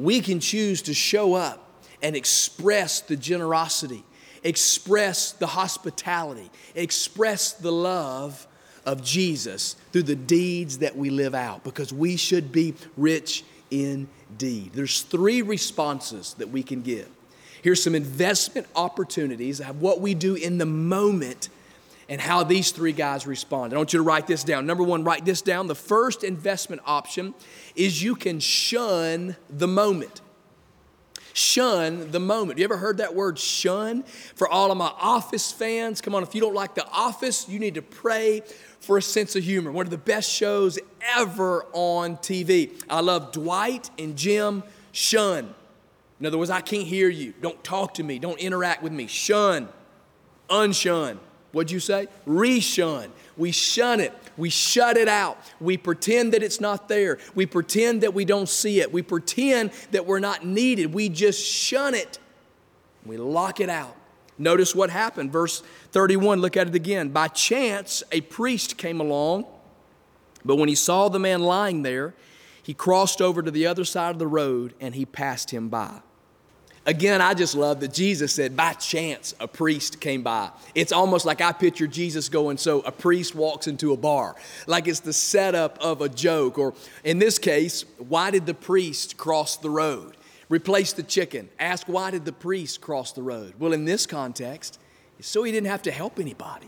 We 0.00 0.20
can 0.20 0.40
choose 0.40 0.80
to 0.82 0.94
show 0.94 1.34
up 1.34 1.66
and 2.02 2.16
express 2.16 3.02
the 3.02 3.16
generosity, 3.16 4.02
express 4.42 5.32
the 5.32 5.46
hospitality, 5.46 6.50
express 6.74 7.52
the 7.52 7.70
love 7.70 8.46
of 8.86 9.04
Jesus 9.04 9.76
through 9.92 10.04
the 10.04 10.16
deeds 10.16 10.78
that 10.78 10.96
we 10.96 11.10
live 11.10 11.34
out 11.34 11.64
because 11.64 11.92
we 11.92 12.16
should 12.16 12.50
be 12.50 12.74
rich 12.96 13.44
indeed. 13.70 14.70
There's 14.72 15.02
three 15.02 15.42
responses 15.42 16.34
that 16.38 16.48
we 16.48 16.62
can 16.62 16.80
give. 16.80 17.08
Here's 17.60 17.82
some 17.82 17.94
investment 17.94 18.66
opportunities 18.74 19.60
of 19.60 19.82
what 19.82 20.00
we 20.00 20.14
do 20.14 20.34
in 20.34 20.56
the 20.56 20.64
moment 20.64 21.50
and 22.10 22.20
how 22.20 22.42
these 22.42 22.72
three 22.72 22.92
guys 22.92 23.24
respond. 23.24 23.72
I 23.72 23.76
want 23.76 23.92
you 23.92 24.00
to 24.00 24.02
write 24.02 24.26
this 24.26 24.42
down. 24.42 24.66
Number 24.66 24.82
one, 24.82 25.04
write 25.04 25.24
this 25.24 25.40
down. 25.40 25.68
The 25.68 25.76
first 25.76 26.24
investment 26.24 26.82
option 26.84 27.34
is 27.76 28.02
you 28.02 28.16
can 28.16 28.40
shun 28.40 29.36
the 29.48 29.68
moment. 29.68 30.20
Shun 31.32 32.10
the 32.10 32.18
moment. 32.18 32.58
You 32.58 32.64
ever 32.64 32.76
heard 32.76 32.98
that 32.98 33.14
word 33.14 33.38
shun? 33.38 34.02
For 34.34 34.48
all 34.48 34.72
of 34.72 34.76
my 34.76 34.92
office 35.00 35.52
fans, 35.52 36.00
come 36.00 36.16
on, 36.16 36.24
if 36.24 36.34
you 36.34 36.40
don't 36.40 36.54
like 36.54 36.74
The 36.74 36.84
Office, 36.88 37.48
you 37.48 37.60
need 37.60 37.76
to 37.76 37.82
pray 37.82 38.42
for 38.80 38.98
a 38.98 39.02
sense 39.02 39.36
of 39.36 39.44
humor. 39.44 39.70
One 39.70 39.86
of 39.86 39.90
the 39.90 39.98
best 39.98 40.28
shows 40.28 40.80
ever 41.16 41.64
on 41.72 42.16
TV. 42.16 42.72
I 42.90 43.00
love 43.02 43.30
Dwight 43.30 43.88
and 43.96 44.16
Jim 44.16 44.64
shun. 44.90 45.54
In 46.18 46.26
other 46.26 46.38
words, 46.38 46.50
I 46.50 46.60
can't 46.60 46.86
hear 46.86 47.08
you. 47.08 47.34
Don't 47.40 47.62
talk 47.62 47.94
to 47.94 48.02
me. 48.02 48.18
Don't 48.18 48.40
interact 48.40 48.82
with 48.82 48.92
me. 48.92 49.06
Shun. 49.06 49.68
Unshun. 50.48 51.18
What'd 51.52 51.70
you 51.70 51.80
say? 51.80 52.08
Reshun. 52.26 53.10
We 53.36 53.50
shun 53.50 54.00
it. 54.00 54.12
We 54.36 54.50
shut 54.50 54.96
it 54.96 55.08
out. 55.08 55.38
We 55.60 55.76
pretend 55.76 56.32
that 56.32 56.42
it's 56.42 56.60
not 56.60 56.88
there. 56.88 57.18
We 57.34 57.46
pretend 57.46 58.02
that 58.02 58.14
we 58.14 58.24
don't 58.24 58.48
see 58.48 58.80
it. 58.80 58.92
We 58.92 59.02
pretend 59.02 59.72
that 59.90 60.06
we're 60.06 60.20
not 60.20 60.44
needed. 60.44 60.94
We 60.94 61.08
just 61.08 61.44
shun 61.44 61.94
it. 61.94 62.18
We 63.04 63.16
lock 63.16 63.60
it 63.60 63.68
out. 63.70 63.96
Notice 64.38 64.74
what 64.74 64.90
happened. 64.90 65.32
Verse 65.32 65.62
31, 65.92 66.40
look 66.40 66.56
at 66.56 66.68
it 66.68 66.74
again. 66.74 67.10
By 67.10 67.28
chance, 67.28 68.02
a 68.10 68.22
priest 68.22 68.78
came 68.78 69.00
along, 69.00 69.44
but 70.44 70.56
when 70.56 70.68
he 70.68 70.74
saw 70.74 71.08
the 71.08 71.18
man 71.18 71.42
lying 71.42 71.82
there, 71.82 72.14
he 72.62 72.72
crossed 72.72 73.20
over 73.20 73.42
to 73.42 73.50
the 73.50 73.66
other 73.66 73.84
side 73.84 74.10
of 74.10 74.18
the 74.18 74.26
road 74.26 74.74
and 74.80 74.94
he 74.94 75.04
passed 75.04 75.50
him 75.50 75.68
by. 75.68 76.00
Again, 76.90 77.20
I 77.20 77.34
just 77.34 77.54
love 77.54 77.78
that 77.80 77.92
Jesus 77.92 78.34
said, 78.34 78.56
by 78.56 78.72
chance, 78.72 79.32
a 79.38 79.46
priest 79.46 80.00
came 80.00 80.24
by. 80.24 80.50
It's 80.74 80.90
almost 80.90 81.24
like 81.24 81.40
I 81.40 81.52
picture 81.52 81.86
Jesus 81.86 82.28
going, 82.28 82.56
so 82.56 82.80
a 82.80 82.90
priest 82.90 83.32
walks 83.32 83.68
into 83.68 83.92
a 83.92 83.96
bar, 83.96 84.34
like 84.66 84.88
it's 84.88 84.98
the 84.98 85.12
setup 85.12 85.78
of 85.78 86.00
a 86.00 86.08
joke. 86.08 86.58
Or 86.58 86.74
in 87.04 87.20
this 87.20 87.38
case, 87.38 87.84
why 88.08 88.32
did 88.32 88.44
the 88.44 88.54
priest 88.54 89.16
cross 89.16 89.56
the 89.56 89.70
road? 89.70 90.16
Replace 90.48 90.92
the 90.92 91.04
chicken. 91.04 91.48
Ask, 91.60 91.86
why 91.86 92.10
did 92.10 92.24
the 92.24 92.32
priest 92.32 92.80
cross 92.80 93.12
the 93.12 93.22
road? 93.22 93.54
Well, 93.60 93.72
in 93.72 93.84
this 93.84 94.04
context, 94.04 94.80
so 95.20 95.44
he 95.44 95.52
didn't 95.52 95.68
have 95.70 95.82
to 95.82 95.92
help 95.92 96.18
anybody. 96.18 96.66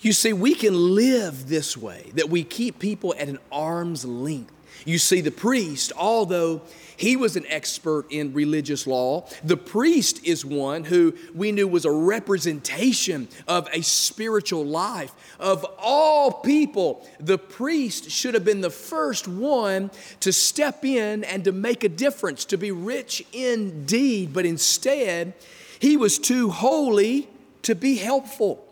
You 0.00 0.14
see, 0.14 0.32
we 0.32 0.54
can 0.54 0.94
live 0.94 1.50
this 1.50 1.76
way, 1.76 2.12
that 2.14 2.30
we 2.30 2.44
keep 2.44 2.78
people 2.78 3.14
at 3.18 3.28
an 3.28 3.40
arm's 3.52 4.06
length. 4.06 4.54
You 4.86 4.96
see, 4.96 5.20
the 5.20 5.30
priest, 5.30 5.92
although 5.98 6.62
he 6.96 7.16
was 7.16 7.36
an 7.36 7.44
expert 7.48 8.06
in 8.10 8.32
religious 8.32 8.86
law. 8.86 9.26
The 9.42 9.56
priest 9.56 10.24
is 10.24 10.44
one 10.44 10.84
who 10.84 11.14
we 11.34 11.52
knew 11.52 11.66
was 11.66 11.84
a 11.84 11.90
representation 11.90 13.28
of 13.48 13.68
a 13.72 13.82
spiritual 13.82 14.64
life. 14.64 15.12
Of 15.38 15.64
all 15.78 16.32
people, 16.32 17.08
the 17.18 17.38
priest 17.38 18.10
should 18.10 18.34
have 18.34 18.44
been 18.44 18.60
the 18.60 18.70
first 18.70 19.26
one 19.26 19.90
to 20.20 20.32
step 20.32 20.84
in 20.84 21.24
and 21.24 21.44
to 21.44 21.52
make 21.52 21.84
a 21.84 21.88
difference, 21.88 22.44
to 22.46 22.56
be 22.56 22.70
rich 22.70 23.24
indeed. 23.32 24.32
But 24.32 24.46
instead, 24.46 25.34
he 25.78 25.96
was 25.96 26.18
too 26.18 26.50
holy 26.50 27.28
to 27.62 27.74
be 27.74 27.96
helpful. 27.96 28.64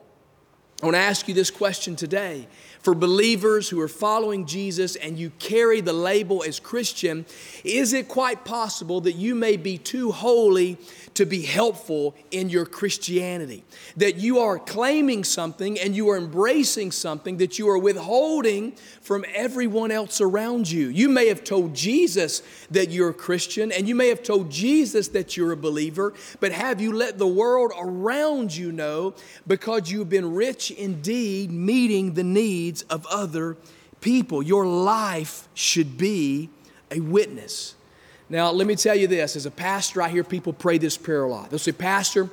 I 0.83 0.87
want 0.87 0.97
to 0.97 1.01
ask 1.01 1.29
you 1.29 1.35
this 1.35 1.51
question 1.51 1.95
today 1.95 2.49
for 2.83 2.95
believers 2.95 3.69
who 3.69 3.81
are 3.81 3.89
following 3.89 4.45
Jesus 4.45 4.97
and 4.97 5.17
you 5.17 5.31
carry 5.39 5.81
the 5.81 5.93
label 5.93 6.43
as 6.43 6.59
Christian, 6.59 7.25
is 7.65 7.93
it 7.93 8.09
quite 8.09 8.45
possible 8.45 9.01
that 9.03 9.13
you 9.13 9.35
may 9.37 9.57
be 9.57 9.79
too 9.79 10.11
holy 10.11 10.77
to 11.15 11.25
be 11.25 11.43
helpful 11.43 12.17
in 12.33 12.51
your 12.51 12.67
Christianity? 12.67 13.63
That 13.97 14.17
you 14.17 14.41
are 14.41 14.59
claiming 14.59 15.23
something 15.23 15.79
and 15.79 15.95
you 15.95 16.11
are 16.11 16.17
embracing 16.17 16.91
something 16.91 17.37
that 17.37 17.59
you 17.59 17.69
are 17.69 17.79
withholding 17.79 18.73
from 19.01 19.25
everyone 19.33 19.93
else 19.93 20.21
around 20.21 20.69
you. 20.69 20.89
You 20.89 21.09
may 21.09 21.29
have 21.29 21.45
told 21.45 21.75
Jesus 21.75 22.43
that 22.73 22.91
you're 22.91 23.11
a 23.11 23.15
Christian 23.15 23.71
and 23.71 23.87
you 23.87 23.95
may 23.95 24.09
have 24.09 24.25
told 24.25 24.51
Jesus 24.51 25.09
that 25.09 25.37
you're 25.37 25.53
a 25.53 25.57
believer, 25.57 26.15
but 26.41 26.51
have 26.51 26.81
you 26.81 26.93
let 26.93 27.19
the 27.19 27.29
world 27.29 27.73
around 27.79 28.57
you 28.57 28.73
know 28.73 29.15
because 29.47 29.89
you've 29.91 30.09
been 30.09 30.35
rich 30.35 30.73
indeed 30.73 31.53
meeting 31.53 32.15
the 32.15 32.25
needs? 32.25 32.72
Needs 32.73 32.83
of 32.83 33.07
other 33.07 33.57
people. 34.01 34.43
Your 34.43 34.67
life 34.67 35.47
should 35.55 35.99
be 35.99 36.49
a 36.91 37.01
witness. 37.01 37.75
Now, 38.31 38.51
let 38.51 38.67
me 38.67 38.77
tell 38.77 38.97
you 38.97 39.07
this 39.07 39.37
as 39.37 39.45
a 39.45 39.51
pastor, 39.51 40.01
I 40.01 40.09
hear 40.09 40.25
people 40.25 40.55
pray 40.55 40.79
this 40.79 40.97
prayer 40.97 41.25
a 41.25 41.29
lot. 41.29 41.51
They'll 41.51 41.59
say, 41.59 41.73
Pastor, 41.73 42.31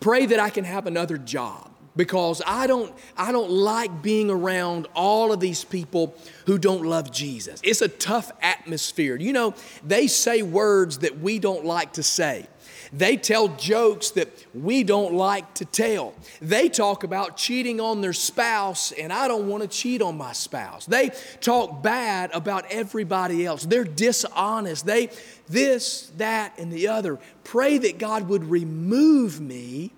pray 0.00 0.24
that 0.26 0.40
I 0.40 0.48
can 0.48 0.64
have 0.64 0.86
another 0.86 1.18
job 1.18 1.69
because 1.96 2.40
I 2.46 2.66
don't, 2.66 2.94
I 3.16 3.32
don't 3.32 3.50
like 3.50 4.02
being 4.02 4.30
around 4.30 4.86
all 4.94 5.32
of 5.32 5.40
these 5.40 5.64
people 5.64 6.14
who 6.46 6.58
don't 6.58 6.84
love 6.84 7.10
Jesus. 7.10 7.60
It's 7.62 7.82
a 7.82 7.88
tough 7.88 8.30
atmosphere. 8.40 9.16
You 9.16 9.32
know, 9.32 9.54
they 9.84 10.06
say 10.06 10.42
words 10.42 10.98
that 10.98 11.20
we 11.20 11.38
don't 11.38 11.64
like 11.64 11.94
to 11.94 12.02
say. 12.02 12.46
They 12.92 13.16
tell 13.16 13.48
jokes 13.48 14.10
that 14.12 14.28
we 14.52 14.82
don't 14.82 15.14
like 15.14 15.54
to 15.54 15.64
tell. 15.64 16.14
They 16.40 16.68
talk 16.68 17.04
about 17.04 17.36
cheating 17.36 17.80
on 17.80 18.00
their 18.00 18.12
spouse, 18.12 18.90
and 18.92 19.12
I 19.12 19.28
don't 19.28 19.48
want 19.48 19.62
to 19.62 19.68
cheat 19.68 20.02
on 20.02 20.16
my 20.16 20.32
spouse. 20.32 20.86
They 20.86 21.10
talk 21.40 21.82
bad 21.82 22.30
about 22.32 22.66
everybody 22.70 23.46
else. 23.46 23.64
They're 23.64 23.84
dishonest. 23.84 24.86
They, 24.86 25.10
this, 25.48 26.10
that, 26.16 26.58
and 26.58 26.72
the 26.72 26.88
other. 26.88 27.18
Pray 27.44 27.78
that 27.78 27.98
God 27.98 28.28
would 28.28 28.44
remove 28.44 29.40
me 29.40 29.92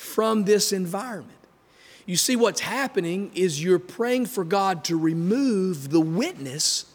from 0.00 0.44
this 0.44 0.72
environment. 0.72 1.36
You 2.06 2.16
see, 2.16 2.34
what's 2.34 2.60
happening 2.60 3.30
is 3.34 3.62
you're 3.62 3.78
praying 3.78 4.26
for 4.26 4.44
God 4.44 4.84
to 4.84 4.98
remove 4.98 5.90
the 5.90 6.00
witness 6.00 6.86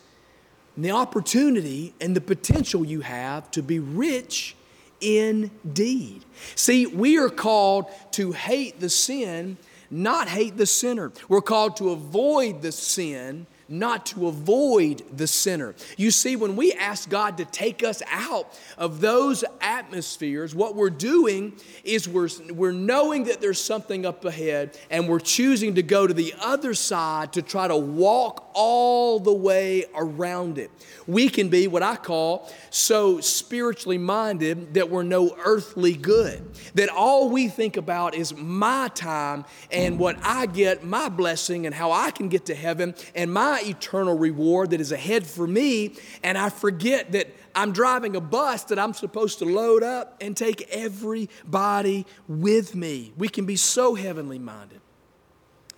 the 0.77 0.91
opportunity 0.91 1.93
and 2.01 2.15
the 2.15 2.21
potential 2.21 2.85
you 2.85 3.01
have 3.01 3.49
to 3.51 3.63
be 3.63 3.79
rich 3.79 4.55
indeed. 4.99 6.25
See, 6.55 6.85
we 6.85 7.17
are 7.17 7.29
called 7.29 7.85
to 8.11 8.33
hate 8.33 8.79
the 8.79 8.89
sin, 8.89 9.57
not 9.89 10.27
hate 10.27 10.57
the 10.57 10.65
sinner. 10.65 11.11
We're 11.29 11.41
called 11.41 11.77
to 11.77 11.91
avoid 11.91 12.61
the 12.61 12.71
sin, 12.71 13.47
not 13.67 14.05
to 14.07 14.27
avoid 14.27 15.03
the 15.15 15.27
sinner. 15.27 15.75
You 15.97 16.11
see, 16.11 16.35
when 16.35 16.55
we 16.55 16.73
ask 16.73 17.09
God 17.09 17.37
to 17.37 17.45
take 17.45 17.83
us 17.83 18.01
out 18.11 18.57
of 18.77 19.01
those 19.01 19.43
atmospheres, 19.61 20.53
what 20.53 20.75
we're 20.75 20.89
doing 20.89 21.53
is 21.83 22.07
we're, 22.07 22.29
we're 22.51 22.71
knowing 22.71 23.25
that 23.25 23.41
there's 23.41 23.61
something 23.61 24.05
up 24.05 24.23
ahead 24.25 24.77
and 24.89 25.09
we're 25.09 25.19
choosing 25.19 25.75
to 25.75 25.83
go 25.83 26.05
to 26.05 26.13
the 26.13 26.33
other 26.39 26.73
side 26.73 27.33
to 27.33 27.41
try 27.41 27.67
to 27.67 27.77
walk 27.77 28.49
all 28.53 29.19
the 29.19 29.33
way 29.33 29.85
around 29.95 30.57
it. 30.57 30.71
We 31.07 31.29
can 31.29 31.49
be 31.49 31.67
what 31.67 31.83
I 31.83 31.95
call 31.95 32.51
so 32.69 33.19
spiritually 33.19 33.97
minded 33.97 34.75
that 34.75 34.89
we're 34.89 35.03
no 35.03 35.35
earthly 35.43 35.93
good, 35.93 36.41
that 36.75 36.89
all 36.89 37.29
we 37.29 37.47
think 37.47 37.77
about 37.77 38.15
is 38.15 38.35
my 38.35 38.89
time 38.93 39.45
and 39.71 39.99
what 39.99 40.17
I 40.23 40.45
get, 40.45 40.83
my 40.83 41.09
blessing, 41.09 41.65
and 41.65 41.75
how 41.75 41.91
I 41.91 42.11
can 42.11 42.29
get 42.29 42.45
to 42.45 42.55
heaven 42.55 42.95
and 43.13 43.31
my 43.31 43.54
my 43.55 43.61
eternal 43.69 44.17
reward 44.17 44.71
that 44.71 44.81
is 44.81 44.91
ahead 44.91 45.25
for 45.25 45.47
me, 45.47 45.95
and 46.23 46.37
I 46.37 46.49
forget 46.49 47.13
that 47.13 47.27
I'm 47.55 47.71
driving 47.71 48.17
a 48.17 48.21
bus 48.21 48.65
that 48.65 48.77
I'm 48.77 48.93
supposed 48.93 49.39
to 49.39 49.45
load 49.45 49.81
up 49.81 50.17
and 50.19 50.35
take 50.35 50.67
everybody 50.69 52.05
with 52.27 52.75
me. 52.75 53.13
We 53.17 53.29
can 53.29 53.45
be 53.45 53.55
so 53.55 53.95
heavenly 53.95 54.39
minded 54.39 54.81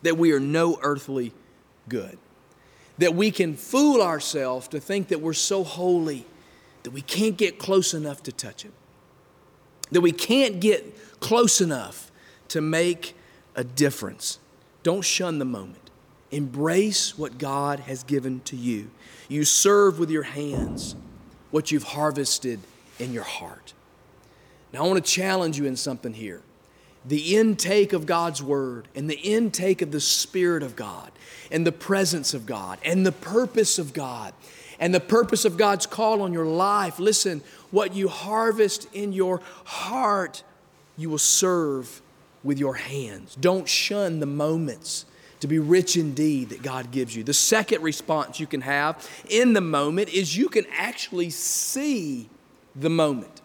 that 0.02 0.18
we 0.18 0.32
are 0.32 0.40
no 0.40 0.80
earthly 0.82 1.34
good, 1.88 2.18
that 2.98 3.14
we 3.14 3.30
can 3.30 3.56
fool 3.56 4.02
ourselves 4.02 4.68
to 4.70 4.80
think 4.80 5.10
that 5.10 5.22
we're 5.22 5.34
so 5.34 5.64
holy 5.64 6.26
that 6.82 6.92
we 6.92 7.02
can't 7.02 7.38
get 7.38 7.60
close 7.60 7.94
enough 7.94 8.24
to 8.24 8.32
touch 8.32 8.64
Him, 8.64 8.74
that 9.92 10.02
we 10.02 10.12
can't 10.12 10.60
get 10.60 11.20
close 11.20 11.62
enough 11.62 12.12
to 12.48 12.60
make 12.60 13.16
a 13.56 13.64
difference. 13.64 14.40
Don't 14.82 15.04
shun 15.04 15.38
the 15.38 15.46
moment. 15.46 15.87
Embrace 16.32 17.18
what 17.18 17.38
God 17.38 17.82
has 17.82 18.04
given 18.04 18.42
to 18.42 18.56
you. 18.56 18.90
You 19.30 19.46
serve 19.46 20.00
with 20.00 20.10
your 20.10 20.24
hands 20.24 20.96
what 21.52 21.72
you've 21.72 21.84
harvested 21.84 22.60
in 23.00 23.14
your 23.14 23.24
heart. 23.24 23.74
Now, 24.74 24.84
I 24.84 24.88
want 24.88 25.04
to 25.04 25.12
challenge 25.12 25.58
you 25.58 25.66
in 25.66 25.76
something 25.76 26.14
here. 26.14 26.42
the 27.08 27.38
intake 27.38 27.94
of 27.94 28.06
God's 28.06 28.44
Word 28.44 28.88
and 28.94 29.10
the 29.10 29.20
intake 29.20 29.82
of 29.82 29.92
the 29.92 30.02
Spirit 30.02 30.62
of 30.62 30.76
God 30.76 31.12
and 31.50 31.66
the 31.66 31.72
presence 31.72 32.34
of 32.34 32.46
God 32.46 32.80
and 32.84 33.06
the 33.06 33.12
purpose 33.14 33.80
of 33.80 33.94
God 33.94 34.34
and 34.80 34.94
the 34.94 35.00
purpose 35.00 35.46
of 35.46 35.58
God's 35.58 35.86
call 35.86 36.22
on 36.22 36.34
your 36.34 36.46
life. 36.46 37.00
Listen, 37.00 37.42
what 37.72 37.96
you 37.96 38.10
harvest 38.10 38.88
in 38.94 39.14
your 39.14 39.42
heart, 39.64 40.44
you 40.98 41.10
will 41.10 41.18
serve 41.18 42.02
with 42.44 42.60
your 42.60 42.76
hands. 42.76 43.36
Don't 43.40 43.68
shun 43.68 44.20
the 44.20 44.26
moments 44.26 45.06
to 45.40 45.48
be 45.48 45.60
rich 45.60 45.98
indeed 45.98 46.50
that 46.50 46.64
God 46.64 46.92
gives 46.92 47.16
you. 47.16 47.24
The 47.24 47.34
second 47.34 47.84
response 47.84 48.40
you 48.40 48.48
can 48.48 48.62
have 48.62 49.08
in 49.30 49.54
the 49.54 49.62
moment 49.62 50.10
is 50.10 50.36
you 50.36 50.50
can 50.50 50.66
actually 50.76 51.30
see 51.30 52.30
the 52.76 52.90
moment. 52.90 53.42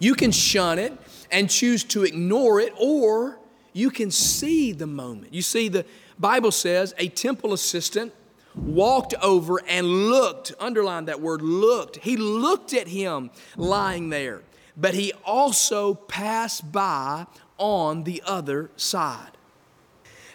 You 0.00 0.14
can 0.14 0.32
shun 0.32 0.78
it 0.78 0.92
and 1.30 1.48
choose 1.48 1.84
to 1.84 2.04
ignore 2.04 2.60
it, 2.60 2.72
or 2.78 3.38
you 3.72 3.90
can 3.90 4.10
see 4.10 4.72
the 4.72 4.86
moment. 4.86 5.32
You 5.32 5.42
see, 5.42 5.68
the 5.68 5.86
Bible 6.18 6.50
says 6.50 6.94
a 6.98 7.08
temple 7.08 7.52
assistant 7.52 8.12
walked 8.54 9.14
over 9.22 9.60
and 9.66 9.86
looked, 9.86 10.52
underline 10.60 11.06
that 11.06 11.20
word, 11.20 11.40
looked. 11.40 11.96
He 11.96 12.16
looked 12.16 12.74
at 12.74 12.88
him 12.88 13.30
lying 13.56 14.10
there, 14.10 14.42
but 14.76 14.94
he 14.94 15.12
also 15.24 15.94
passed 15.94 16.70
by 16.70 17.26
on 17.58 18.04
the 18.04 18.22
other 18.26 18.70
side. 18.76 19.30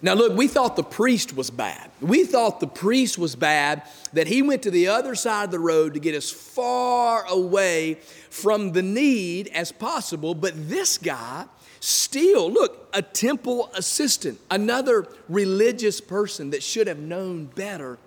Now, 0.02 0.14
look, 0.14 0.38
we 0.38 0.48
thought 0.48 0.76
the 0.76 0.84
priest 0.84 1.36
was 1.36 1.50
bad. 1.50 1.90
We 2.02 2.24
thought 2.24 2.60
the 2.60 2.68
priest 2.68 3.18
was 3.18 3.36
bad 3.36 3.82
that 4.14 4.28
he 4.28 4.42
went 4.42 4.62
to 4.64 4.72
the 4.72 4.88
other 4.88 5.16
side 5.16 5.46
of 5.46 5.52
the 5.52 5.60
road 5.60 5.96
to 5.96 6.00
get 6.00 6.14
as 6.14 6.30
far 6.30 7.26
away 7.26 7.96
from 8.30 8.74
the 8.74 8.84
need 8.84 9.48
as 9.50 9.72
possible. 9.72 10.36
But 10.36 10.54
this 10.70 11.00
guy, 11.00 11.46
still, 11.80 12.52
look, 12.52 12.90
a 12.94 13.02
temple 13.02 13.72
assistant, 13.74 14.40
another 14.52 15.08
religious 15.30 16.00
person 16.00 16.52
that 16.52 16.62
should 16.62 16.88
have 16.88 17.00
known 17.00 17.46
better, 17.46 17.98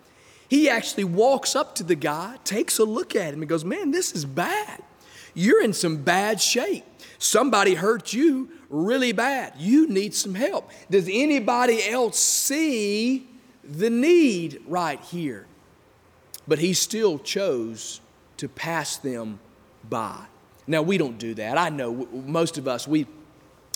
he 0.49 0.69
actually 0.69 1.05
walks 1.05 1.57
up 1.57 1.75
to 1.77 1.85
the 1.85 1.97
guy, 1.97 2.37
takes 2.45 2.79
a 2.79 2.85
look 2.85 3.17
at 3.17 3.35
him, 3.35 3.41
and 3.41 3.49
goes, 3.49 3.65
Man, 3.65 3.91
this 3.91 4.13
is 4.13 4.25
bad. 4.25 4.83
You're 5.35 5.63
in 5.63 5.73
some 5.73 5.99
bad 5.99 6.41
shape. 6.41 6.85
Somebody 7.19 7.75
hurt 7.75 8.13
you 8.13 8.49
really 8.71 9.13
bad. 9.13 9.55
You 9.59 9.89
need 9.89 10.15
some 10.15 10.35
help. 10.35 10.71
Does 10.89 11.09
anybody 11.11 11.87
else 11.89 12.19
see 12.19 13.29
the 13.65 13.91
need 13.91 14.63
right 14.67 15.01
here? 15.01 15.47
But 16.49 16.61
he 16.61 16.73
still 16.73 17.19
chose 17.19 18.01
to 18.39 18.49
pass 18.49 18.97
them 18.97 19.41
by. 19.89 20.25
Now, 20.67 20.83
we 20.83 20.99
don't 20.99 21.19
do 21.19 21.35
that. 21.35 21.59
I 21.59 21.69
know 21.69 22.09
most 22.13 22.57
of 22.57 22.67
us, 22.69 22.89
we 22.89 23.07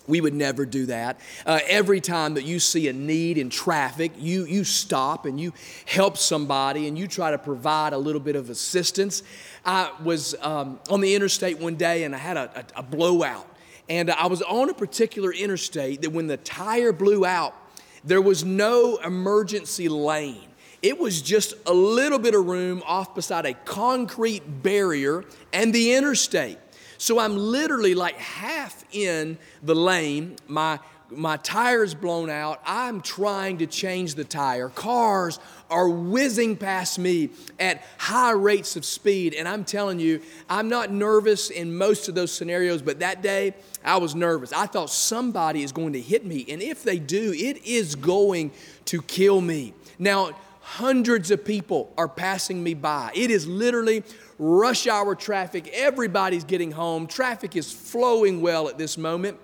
we 0.06 0.20
would 0.20 0.34
never 0.34 0.66
do 0.66 0.86
that. 0.86 1.18
Uh, 1.46 1.60
every 1.66 2.00
time 2.00 2.34
that 2.34 2.44
you 2.44 2.60
see 2.60 2.88
a 2.88 2.92
need 2.92 3.38
in 3.38 3.48
traffic, 3.48 4.12
you, 4.18 4.44
you 4.44 4.64
stop 4.64 5.24
and 5.24 5.40
you 5.40 5.52
help 5.86 6.18
somebody 6.18 6.88
and 6.88 6.98
you 6.98 7.08
try 7.08 7.30
to 7.30 7.38
provide 7.38 7.92
a 7.92 7.98
little 7.98 8.20
bit 8.20 8.36
of 8.36 8.50
assistance. 8.50 9.22
I 9.64 9.90
was 10.02 10.34
um, 10.42 10.78
on 10.90 11.00
the 11.00 11.14
interstate 11.14 11.58
one 11.58 11.76
day 11.76 12.04
and 12.04 12.14
I 12.14 12.18
had 12.18 12.36
a, 12.36 12.66
a, 12.76 12.80
a 12.80 12.82
blowout. 12.82 13.48
And 13.88 14.10
I 14.10 14.26
was 14.26 14.42
on 14.42 14.70
a 14.70 14.74
particular 14.74 15.32
interstate 15.32 16.02
that 16.02 16.10
when 16.10 16.26
the 16.26 16.38
tire 16.38 16.92
blew 16.92 17.26
out, 17.26 17.54
there 18.02 18.22
was 18.22 18.44
no 18.44 18.96
emergency 18.96 19.88
lane. 19.88 20.48
It 20.82 20.98
was 20.98 21.22
just 21.22 21.54
a 21.66 21.72
little 21.72 22.18
bit 22.18 22.34
of 22.34 22.44
room 22.44 22.82
off 22.86 23.14
beside 23.14 23.46
a 23.46 23.54
concrete 23.54 24.62
barrier 24.62 25.24
and 25.52 25.74
the 25.74 25.94
interstate. 25.94 26.58
So 26.98 27.18
I'm 27.18 27.36
literally 27.36 27.94
like 27.94 28.16
half 28.16 28.84
in 28.92 29.38
the 29.62 29.74
lane. 29.74 30.36
My 30.46 30.78
my 31.16 31.36
tire's 31.38 31.94
blown 31.94 32.30
out. 32.30 32.60
I'm 32.64 33.00
trying 33.00 33.58
to 33.58 33.66
change 33.66 34.14
the 34.14 34.24
tire. 34.24 34.68
Cars 34.68 35.38
are 35.70 35.88
whizzing 35.88 36.56
past 36.56 36.98
me 36.98 37.30
at 37.58 37.82
high 37.98 38.32
rates 38.32 38.76
of 38.76 38.84
speed. 38.84 39.34
And 39.34 39.48
I'm 39.48 39.64
telling 39.64 39.98
you, 39.98 40.20
I'm 40.48 40.68
not 40.68 40.90
nervous 40.90 41.50
in 41.50 41.76
most 41.76 42.08
of 42.08 42.14
those 42.14 42.32
scenarios, 42.32 42.82
but 42.82 43.00
that 43.00 43.22
day 43.22 43.54
I 43.84 43.96
was 43.96 44.14
nervous. 44.14 44.52
I 44.52 44.66
thought 44.66 44.90
somebody 44.90 45.62
is 45.62 45.72
going 45.72 45.94
to 45.94 46.00
hit 46.00 46.24
me. 46.24 46.44
And 46.48 46.62
if 46.62 46.82
they 46.82 46.98
do, 46.98 47.32
it 47.32 47.64
is 47.64 47.94
going 47.94 48.52
to 48.86 49.02
kill 49.02 49.40
me. 49.40 49.74
Now, 49.98 50.30
hundreds 50.60 51.30
of 51.30 51.44
people 51.44 51.92
are 51.98 52.08
passing 52.08 52.62
me 52.62 52.74
by. 52.74 53.10
It 53.14 53.30
is 53.30 53.46
literally 53.46 54.02
rush 54.38 54.86
hour 54.86 55.14
traffic. 55.14 55.68
Everybody's 55.72 56.44
getting 56.44 56.72
home. 56.72 57.06
Traffic 57.06 57.54
is 57.56 57.72
flowing 57.72 58.40
well 58.40 58.68
at 58.68 58.78
this 58.78 58.96
moment. 58.96 59.38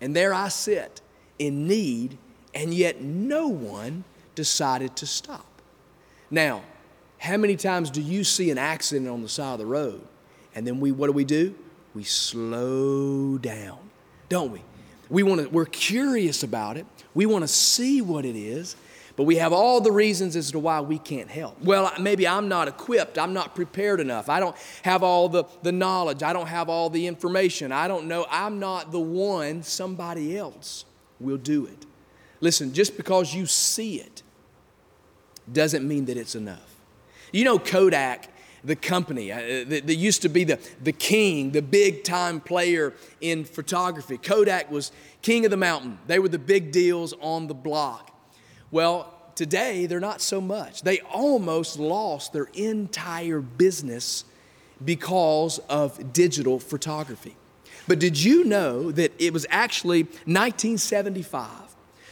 And 0.00 0.16
there 0.16 0.32
I 0.32 0.48
sit 0.48 1.00
in 1.38 1.68
need, 1.68 2.18
and 2.54 2.72
yet 2.72 3.00
no 3.00 3.48
one 3.48 4.04
decided 4.34 4.96
to 4.96 5.06
stop. 5.06 5.46
Now, 6.30 6.62
how 7.18 7.36
many 7.36 7.56
times 7.56 7.90
do 7.90 8.00
you 8.00 8.24
see 8.24 8.50
an 8.50 8.58
accident 8.58 9.08
on 9.08 9.22
the 9.22 9.28
side 9.28 9.54
of 9.54 9.58
the 9.58 9.66
road? 9.66 10.00
And 10.54 10.66
then 10.66 10.80
we, 10.80 10.92
what 10.92 11.06
do 11.06 11.12
we 11.12 11.24
do? 11.24 11.54
We 11.94 12.04
slow 12.04 13.36
down, 13.38 13.78
don't 14.28 14.52
we? 14.52 14.62
We 15.08 15.22
want 15.22 15.42
to, 15.42 15.48
we're 15.48 15.66
curious 15.66 16.42
about 16.42 16.76
it. 16.76 16.86
We 17.14 17.26
want 17.26 17.42
to 17.42 17.48
see 17.48 18.00
what 18.00 18.24
it 18.24 18.36
is, 18.36 18.76
but 19.20 19.24
we 19.24 19.36
have 19.36 19.52
all 19.52 19.82
the 19.82 19.92
reasons 19.92 20.34
as 20.34 20.50
to 20.50 20.58
why 20.58 20.80
we 20.80 20.98
can't 20.98 21.28
help. 21.28 21.62
Well, 21.62 21.92
maybe 22.00 22.26
I'm 22.26 22.48
not 22.48 22.68
equipped. 22.68 23.18
I'm 23.18 23.34
not 23.34 23.54
prepared 23.54 24.00
enough. 24.00 24.30
I 24.30 24.40
don't 24.40 24.56
have 24.80 25.02
all 25.02 25.28
the, 25.28 25.44
the 25.60 25.72
knowledge. 25.72 26.22
I 26.22 26.32
don't 26.32 26.46
have 26.46 26.70
all 26.70 26.88
the 26.88 27.06
information. 27.06 27.70
I 27.70 27.86
don't 27.86 28.06
know. 28.06 28.26
I'm 28.30 28.58
not 28.58 28.92
the 28.92 28.98
one. 28.98 29.62
Somebody 29.62 30.38
else 30.38 30.86
will 31.20 31.36
do 31.36 31.66
it. 31.66 31.84
Listen, 32.40 32.72
just 32.72 32.96
because 32.96 33.34
you 33.34 33.44
see 33.44 33.96
it 33.96 34.22
doesn't 35.52 35.86
mean 35.86 36.06
that 36.06 36.16
it's 36.16 36.34
enough. 36.34 36.80
You 37.30 37.44
know, 37.44 37.58
Kodak 37.58 38.30
the 38.64 38.74
company 38.74 39.30
uh, 39.32 39.64
that, 39.66 39.86
that, 39.86 39.96
used 39.96 40.22
to 40.22 40.30
be 40.30 40.44
the, 40.44 40.58
the 40.82 40.92
king, 40.92 41.50
the 41.50 41.60
big 41.60 42.04
time 42.04 42.40
player 42.40 42.94
in 43.20 43.44
photography. 43.44 44.16
Kodak 44.16 44.70
was 44.70 44.92
king 45.20 45.44
of 45.44 45.50
the 45.50 45.58
mountain. 45.58 45.98
They 46.06 46.18
were 46.18 46.28
the 46.28 46.38
big 46.38 46.72
deals 46.72 47.12
on 47.20 47.48
the 47.48 47.54
block. 47.54 48.10
Well, 48.70 49.12
today 49.34 49.86
they're 49.86 50.00
not 50.00 50.20
so 50.20 50.40
much. 50.40 50.82
They 50.82 51.00
almost 51.00 51.78
lost 51.78 52.32
their 52.32 52.48
entire 52.54 53.40
business 53.40 54.24
because 54.84 55.58
of 55.68 56.12
digital 56.12 56.58
photography. 56.58 57.36
But 57.88 57.98
did 57.98 58.22
you 58.22 58.44
know 58.44 58.92
that 58.92 59.12
it 59.18 59.32
was 59.32 59.46
actually 59.50 60.04
1975? 60.04 61.48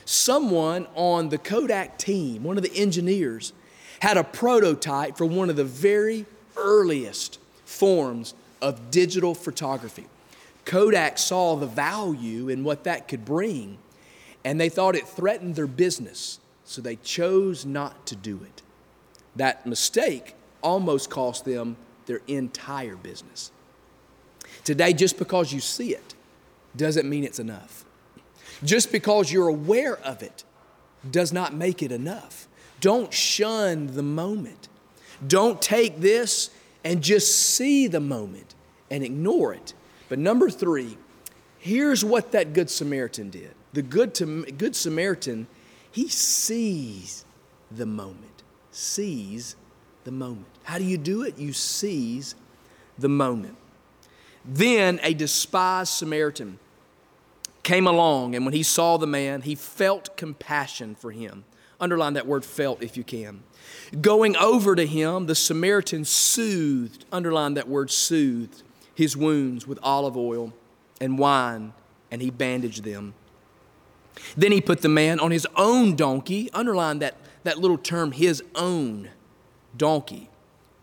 Someone 0.04 0.86
on 0.94 1.28
the 1.28 1.38
Kodak 1.38 1.98
team, 1.98 2.42
one 2.42 2.56
of 2.56 2.62
the 2.62 2.74
engineers, 2.74 3.52
had 4.00 4.16
a 4.16 4.24
prototype 4.24 5.16
for 5.16 5.26
one 5.26 5.50
of 5.50 5.56
the 5.56 5.64
very 5.64 6.24
earliest 6.56 7.38
forms 7.64 8.34
of 8.60 8.90
digital 8.90 9.34
photography. 9.34 10.06
Kodak 10.64 11.18
saw 11.18 11.56
the 11.56 11.66
value 11.66 12.48
in 12.48 12.64
what 12.64 12.84
that 12.84 13.06
could 13.06 13.24
bring, 13.24 13.78
and 14.44 14.60
they 14.60 14.68
thought 14.68 14.96
it 14.96 15.06
threatened 15.06 15.54
their 15.54 15.66
business 15.66 16.40
so 16.68 16.82
they 16.82 16.96
chose 16.96 17.64
not 17.64 18.04
to 18.04 18.14
do 18.14 18.40
it. 18.44 18.60
That 19.36 19.66
mistake 19.66 20.34
almost 20.62 21.08
cost 21.08 21.46
them 21.46 21.78
their 22.04 22.20
entire 22.26 22.94
business. 22.94 23.50
Today, 24.64 24.92
just 24.92 25.18
because 25.18 25.50
you 25.50 25.60
see 25.60 25.94
it 25.94 26.14
doesn't 26.76 27.08
mean 27.08 27.24
it's 27.24 27.38
enough. 27.38 27.86
Just 28.62 28.92
because 28.92 29.32
you're 29.32 29.48
aware 29.48 29.96
of 30.00 30.22
it 30.22 30.44
does 31.10 31.32
not 31.32 31.54
make 31.54 31.82
it 31.82 31.90
enough. 31.90 32.46
Don't 32.82 33.14
shun 33.14 33.94
the 33.94 34.02
moment. 34.02 34.68
Don't 35.26 35.62
take 35.62 36.00
this 36.00 36.50
and 36.84 37.02
just 37.02 37.34
see 37.34 37.86
the 37.86 38.00
moment 38.00 38.54
and 38.90 39.02
ignore 39.02 39.54
it. 39.54 39.72
But 40.10 40.18
number 40.18 40.50
three, 40.50 40.98
here's 41.58 42.04
what 42.04 42.32
that 42.32 42.52
Good 42.52 42.68
Samaritan 42.68 43.30
did. 43.30 43.54
The 43.72 43.82
Good, 43.82 44.12
good 44.58 44.76
Samaritan 44.76 45.46
he 45.98 46.06
sees 46.06 47.24
the 47.72 47.84
moment. 47.84 48.44
Sees 48.70 49.56
the 50.04 50.12
moment. 50.12 50.46
How 50.62 50.78
do 50.78 50.84
you 50.84 50.96
do 50.96 51.24
it? 51.24 51.36
You 51.38 51.52
seize 51.52 52.36
the 52.96 53.08
moment. 53.08 53.56
Then 54.44 55.00
a 55.02 55.12
despised 55.12 55.90
Samaritan 55.92 56.60
came 57.64 57.88
along, 57.88 58.36
and 58.36 58.44
when 58.44 58.54
he 58.54 58.62
saw 58.62 58.96
the 58.96 59.08
man, 59.08 59.42
he 59.42 59.56
felt 59.56 60.16
compassion 60.16 60.94
for 60.94 61.10
him. 61.10 61.42
Underline 61.80 62.12
that 62.12 62.28
word 62.28 62.44
felt 62.44 62.80
if 62.80 62.96
you 62.96 63.02
can. 63.02 63.42
Going 64.00 64.36
over 64.36 64.76
to 64.76 64.86
him, 64.86 65.26
the 65.26 65.34
Samaritan 65.34 66.04
soothed, 66.04 67.06
underline 67.10 67.54
that 67.54 67.66
word 67.66 67.90
soothed, 67.90 68.62
his 68.94 69.16
wounds 69.16 69.66
with 69.66 69.80
olive 69.82 70.16
oil 70.16 70.52
and 71.00 71.18
wine, 71.18 71.72
and 72.08 72.22
he 72.22 72.30
bandaged 72.30 72.84
them. 72.84 73.14
Then 74.36 74.52
he 74.52 74.60
put 74.60 74.82
the 74.82 74.88
man 74.88 75.20
on 75.20 75.30
his 75.30 75.46
own 75.56 75.96
donkey, 75.96 76.50
underline 76.52 76.98
that, 77.00 77.16
that 77.44 77.58
little 77.58 77.78
term, 77.78 78.12
his 78.12 78.42
own 78.54 79.10
donkey, 79.76 80.28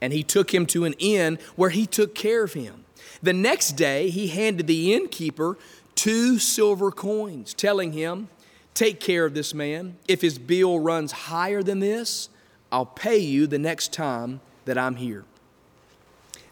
and 0.02 0.14
he 0.14 0.24
took 0.24 0.54
him 0.54 0.66
to 0.68 0.86
an 0.86 0.94
inn 1.00 1.40
where 1.56 1.70
he 1.70 1.86
took 1.86 2.16
care 2.16 2.44
of 2.44 2.54
him. 2.54 2.86
The 3.22 3.34
next 3.34 3.74
day, 3.74 4.10
he 4.10 4.28
handed 4.28 4.68
the 4.68 4.94
innkeeper 4.94 5.58
two 5.96 6.38
silver 6.38 6.92
coins, 6.92 7.54
telling 7.54 7.94
him, 7.94 8.30
Take 8.74 9.00
care 9.00 9.24
of 9.24 9.34
this 9.34 9.54
man. 9.54 9.96
If 10.06 10.22
his 10.22 10.38
bill 10.38 10.80
runs 10.80 11.14
higher 11.14 11.64
than 11.64 11.80
this, 11.80 12.28
I'll 12.74 12.86
pay 12.86 13.18
you 13.18 13.48
the 13.48 13.58
next 13.58 13.94
time 13.94 14.42
that 14.66 14.78
I'm 14.78 14.98
here. 14.98 15.24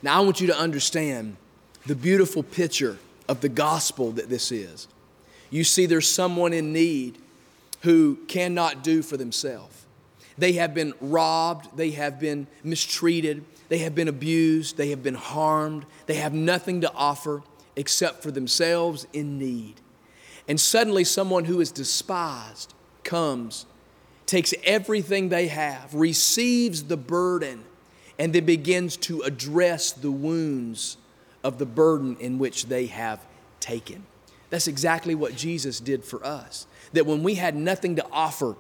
Now, 0.02 0.22
I 0.22 0.24
want 0.24 0.39
you 0.39 0.48
to 0.48 0.58
understand 0.58 1.36
the 1.86 1.96
beautiful 1.96 2.41
picture 2.41 2.98
of 3.28 3.41
the 3.41 3.50
gospel 3.50 4.12
that 4.13 4.30
this 4.30 4.52
is. 4.54 4.88
You 5.54 5.63
see, 5.63 5.86
there's 5.86 6.10
someone 6.10 6.52
in 6.52 6.74
need 6.74 7.20
who 7.82 8.16
cannot 8.28 8.84
do 8.84 9.04
for 9.04 9.18
themselves. 9.18 9.86
They 10.36 10.54
have 10.54 10.74
been 10.74 10.96
robbed, 11.00 11.78
they 11.78 11.92
have 11.92 12.20
been 12.20 12.48
mistreated, 12.63 13.46
they 13.70 13.78
have 13.78 13.94
been 13.94 14.08
abused, 14.08 14.78
they 14.78 14.89
have 14.89 15.04
been 15.04 15.13
harmed, 15.13 15.86
they 16.08 16.16
have 16.16 16.34
nothing 16.34 16.82
to 16.82 16.92
offer 16.94 17.44
except 17.76 18.24
for 18.24 18.32
themselves 18.32 19.06
in 19.13 19.38
need. 19.38 19.76
And 20.48 20.60
suddenly, 20.60 21.04
someone 21.04 21.46
who 21.46 21.62
is 21.62 21.72
despised 21.72 22.74
comes, 23.04 23.68
takes 24.26 24.56
everything 24.63 25.30
they 25.30 25.50
have, 25.50 25.94
receives 25.94 26.86
the 26.86 26.98
burden, 26.98 27.63
and 28.18 28.34
then 28.34 28.46
begins 28.46 28.98
to 28.98 29.22
address 29.22 29.92
the 29.92 30.12
wounds 30.12 30.98
of 31.44 31.60
the 31.60 31.68
burden 31.68 32.18
in 32.20 32.39
which 32.39 32.66
they 32.66 32.88
have 32.88 33.24
taken. 33.60 34.08
That's 34.54 34.68
exactly 34.68 35.16
what 35.16 35.36
Jesus 35.36 35.80
did 35.80 36.06
for 36.06 36.24
us. 36.24 36.68
That 36.92 37.08
when 37.08 37.24
we 37.24 37.34
had 37.34 37.56
nothing 37.56 37.96
to 37.96 38.06
offer, 38.12 38.56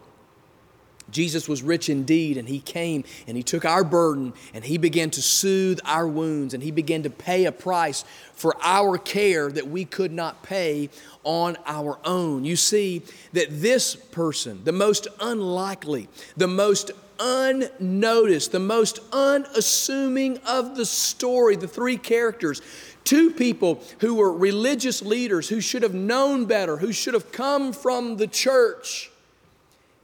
Jesus 1.11 1.47
was 1.47 1.61
rich 1.61 1.87
indeed, 1.87 2.35
and 2.35 2.49
He 2.49 2.61
came 2.61 3.03
and 3.27 3.37
He 3.37 3.43
took 3.43 3.63
our 3.63 3.83
burden 3.83 4.33
and 4.55 4.63
He 4.63 4.79
began 4.79 5.11
to 5.11 5.21
soothe 5.21 5.79
our 5.85 6.07
wounds 6.07 6.55
and 6.55 6.63
He 6.63 6.71
began 6.71 7.03
to 7.03 7.11
pay 7.11 7.45
a 7.45 7.51
price 7.51 8.05
for 8.33 8.55
our 8.63 8.97
care 8.97 9.51
that 9.51 9.67
we 9.67 9.85
could 9.85 10.11
not 10.11 10.41
pay 10.41 10.89
on 11.23 11.57
our 11.67 11.99
own. 12.03 12.43
You 12.43 12.55
see, 12.55 13.03
that 13.33 13.49
this 13.51 13.95
person, 13.95 14.63
the 14.63 14.71
most 14.71 15.07
unlikely, 15.19 16.09
the 16.35 16.47
most 16.47 16.89
unnoticed, 17.19 18.51
the 18.51 18.59
most 18.59 18.99
unassuming 19.11 20.39
of 20.39 20.75
the 20.75 20.85
story, 20.87 21.55
the 21.55 21.67
three 21.67 21.97
characters, 21.97 22.63
two 23.03 23.31
people 23.31 23.81
who 23.99 24.15
were 24.15 24.31
religious 24.31 25.01
leaders 25.01 25.49
who 25.49 25.61
should 25.61 25.83
have 25.83 25.93
known 25.93 26.45
better, 26.45 26.77
who 26.77 26.91
should 26.91 27.13
have 27.13 27.31
come 27.31 27.73
from 27.73 28.17
the 28.17 28.27
church 28.27 29.11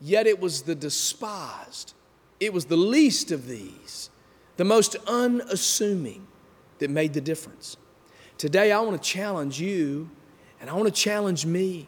Yet 0.01 0.27
it 0.27 0.39
was 0.39 0.61
the 0.61 0.75
despised, 0.75 1.93
it 2.39 2.53
was 2.53 2.65
the 2.65 2.77
least 2.77 3.31
of 3.31 3.47
these, 3.47 4.09
the 4.57 4.65
most 4.65 4.95
unassuming 5.07 6.25
that 6.79 6.89
made 6.89 7.13
the 7.13 7.21
difference. 7.21 7.75
Today, 8.37 8.71
I 8.71 8.79
want 8.79 9.01
to 9.01 9.09
challenge 9.09 9.59
you 9.59 10.09
and 10.61 10.69
I 10.69 10.73
want 10.73 10.85
to 10.85 10.93
challenge 10.93 11.45
me. 11.45 11.87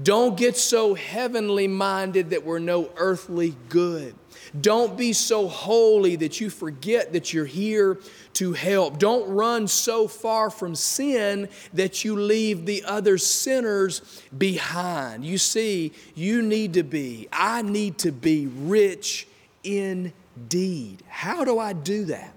Don't 0.00 0.36
get 0.36 0.56
so 0.56 0.94
heavenly 0.94 1.68
minded 1.68 2.30
that 2.30 2.44
we're 2.44 2.58
no 2.58 2.90
earthly 2.96 3.56
good. 3.68 4.14
Don't 4.60 4.96
be 4.96 5.12
so 5.12 5.48
holy 5.48 6.16
that 6.16 6.40
you 6.40 6.50
forget 6.50 7.12
that 7.12 7.32
you're 7.32 7.44
here 7.44 7.98
to 8.34 8.52
help. 8.52 8.98
Don't 8.98 9.28
run 9.28 9.68
so 9.68 10.08
far 10.08 10.50
from 10.50 10.74
sin 10.74 11.48
that 11.74 12.04
you 12.04 12.16
leave 12.16 12.66
the 12.66 12.84
other 12.84 13.18
sinners 13.18 14.22
behind. 14.36 15.24
You 15.24 15.38
see, 15.38 15.92
you 16.14 16.42
need 16.42 16.74
to 16.74 16.82
be, 16.82 17.28
I 17.32 17.62
need 17.62 17.98
to 17.98 18.12
be 18.12 18.46
rich 18.46 19.26
indeed. 19.64 21.02
How 21.08 21.44
do 21.44 21.58
I 21.58 21.72
do 21.72 22.04
that? 22.06 22.34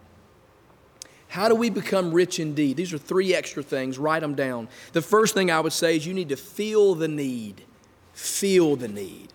How 1.28 1.48
do 1.48 1.56
we 1.56 1.70
become 1.70 2.14
rich 2.14 2.42
indeed? 2.42 2.76
These 2.76 2.94
are 2.94 2.98
three 2.98 3.34
extra 3.34 3.64
things. 3.64 3.98
Write 3.98 4.20
them 4.20 4.36
down. 4.36 4.68
The 4.92 5.02
first 5.02 5.34
thing 5.34 5.50
I 5.50 5.62
would 5.62 5.72
say 5.72 5.96
is 5.96 6.06
you 6.06 6.14
need 6.14 6.28
to 6.30 6.36
feel 6.36 6.94
the 6.94 7.08
need. 7.08 7.64
Feel 8.12 8.76
the 8.76 8.90
need. 8.90 9.32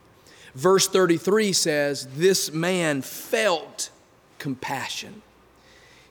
Verse 0.56 0.88
33 0.88 1.52
says, 1.52 2.08
This 2.16 2.50
man 2.50 3.02
felt 3.02 3.90
compassion. 4.38 5.20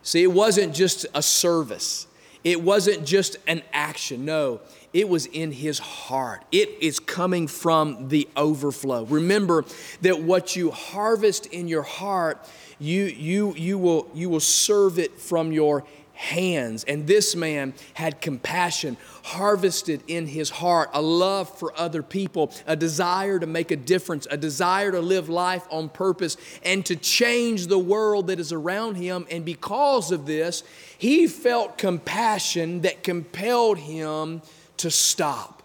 See, 0.03 0.21
it 0.21 0.31
wasn't 0.31 0.75
just 0.75 1.07
a 1.15 1.23
service, 1.23 2.05
it 2.43 2.61
wasn't 2.61 3.05
just 3.05 3.37
an 3.47 3.63
action. 3.73 4.23
No, 4.23 4.61
it 4.93 5.09
was 5.09 5.25
in 5.25 5.51
his 5.51 5.79
heart. 5.79 6.45
It 6.51 6.69
is 6.79 6.99
coming 6.99 7.47
from 7.47 8.09
the 8.09 8.29
overflow. 8.37 9.03
Remember 9.05 9.65
that 10.01 10.21
what 10.21 10.55
you 10.55 10.69
harvest 10.69 11.47
in 11.47 11.67
your 11.67 11.81
heart 11.81 12.47
you, 12.79 13.05
you, 13.05 13.53
you, 13.55 13.77
will, 13.77 14.09
you 14.13 14.29
will 14.29 14.39
serve 14.39 14.99
it 14.99 15.19
from 15.19 15.51
your 15.51 15.85
hands. 16.15 16.83
And 16.85 17.05
this 17.05 17.35
man 17.35 17.73
had 17.93 18.21
compassion 18.21 18.97
harvested 19.23 20.03
in 20.07 20.27
his 20.27 20.49
heart, 20.49 20.89
a 20.93 21.01
love 21.01 21.49
for 21.57 21.77
other 21.79 22.01
people, 22.01 22.51
a 22.65 22.75
desire 22.75 23.39
to 23.39 23.45
make 23.45 23.71
a 23.71 23.75
difference, 23.75 24.27
a 24.31 24.37
desire 24.37 24.91
to 24.91 24.99
live 24.99 25.29
life 25.29 25.67
on 25.69 25.89
purpose, 25.89 26.37
and 26.63 26.85
to 26.85 26.95
change 26.95 27.67
the 27.67 27.79
world 27.79 28.27
that 28.27 28.39
is 28.39 28.51
around 28.51 28.95
him. 28.95 29.27
And 29.29 29.45
because 29.45 30.11
of 30.11 30.25
this, 30.25 30.63
he 30.97 31.27
felt 31.27 31.77
compassion 31.77 32.81
that 32.81 33.03
compelled 33.03 33.77
him 33.77 34.41
to 34.77 34.89
stop. 34.89 35.63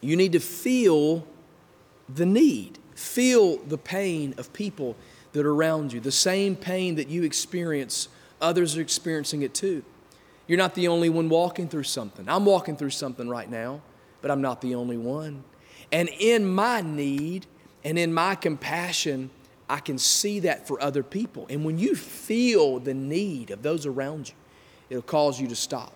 You 0.00 0.16
need 0.16 0.32
to 0.32 0.40
feel 0.40 1.26
the 2.08 2.26
need, 2.26 2.78
feel 2.94 3.56
the 3.58 3.78
pain 3.78 4.34
of 4.38 4.52
people 4.52 4.96
that 5.32 5.44
are 5.44 5.52
around 5.52 5.92
you. 5.92 6.00
The 6.00 6.12
same 6.12 6.56
pain 6.56 6.94
that 6.96 7.08
you 7.08 7.22
experience, 7.22 8.08
others 8.40 8.76
are 8.76 8.80
experiencing 8.80 9.42
it 9.42 9.54
too. 9.54 9.84
You're 10.46 10.58
not 10.58 10.74
the 10.74 10.88
only 10.88 11.08
one 11.10 11.28
walking 11.28 11.68
through 11.68 11.82
something. 11.84 12.28
I'm 12.28 12.44
walking 12.44 12.76
through 12.76 12.90
something 12.90 13.28
right 13.28 13.50
now, 13.50 13.82
but 14.22 14.30
I'm 14.30 14.40
not 14.40 14.60
the 14.60 14.74
only 14.74 14.96
one. 14.96 15.44
And 15.92 16.08
in 16.08 16.46
my 16.46 16.80
need 16.80 17.46
and 17.84 17.98
in 17.98 18.12
my 18.12 18.34
compassion, 18.34 19.30
I 19.68 19.80
can 19.80 19.98
see 19.98 20.40
that 20.40 20.66
for 20.66 20.82
other 20.82 21.02
people. 21.02 21.46
And 21.50 21.64
when 21.64 21.78
you 21.78 21.94
feel 21.94 22.78
the 22.78 22.94
need 22.94 23.50
of 23.50 23.62
those 23.62 23.84
around 23.84 24.28
you, 24.28 24.34
it'll 24.88 25.02
cause 25.02 25.38
you 25.40 25.46
to 25.48 25.56
stop. 25.56 25.92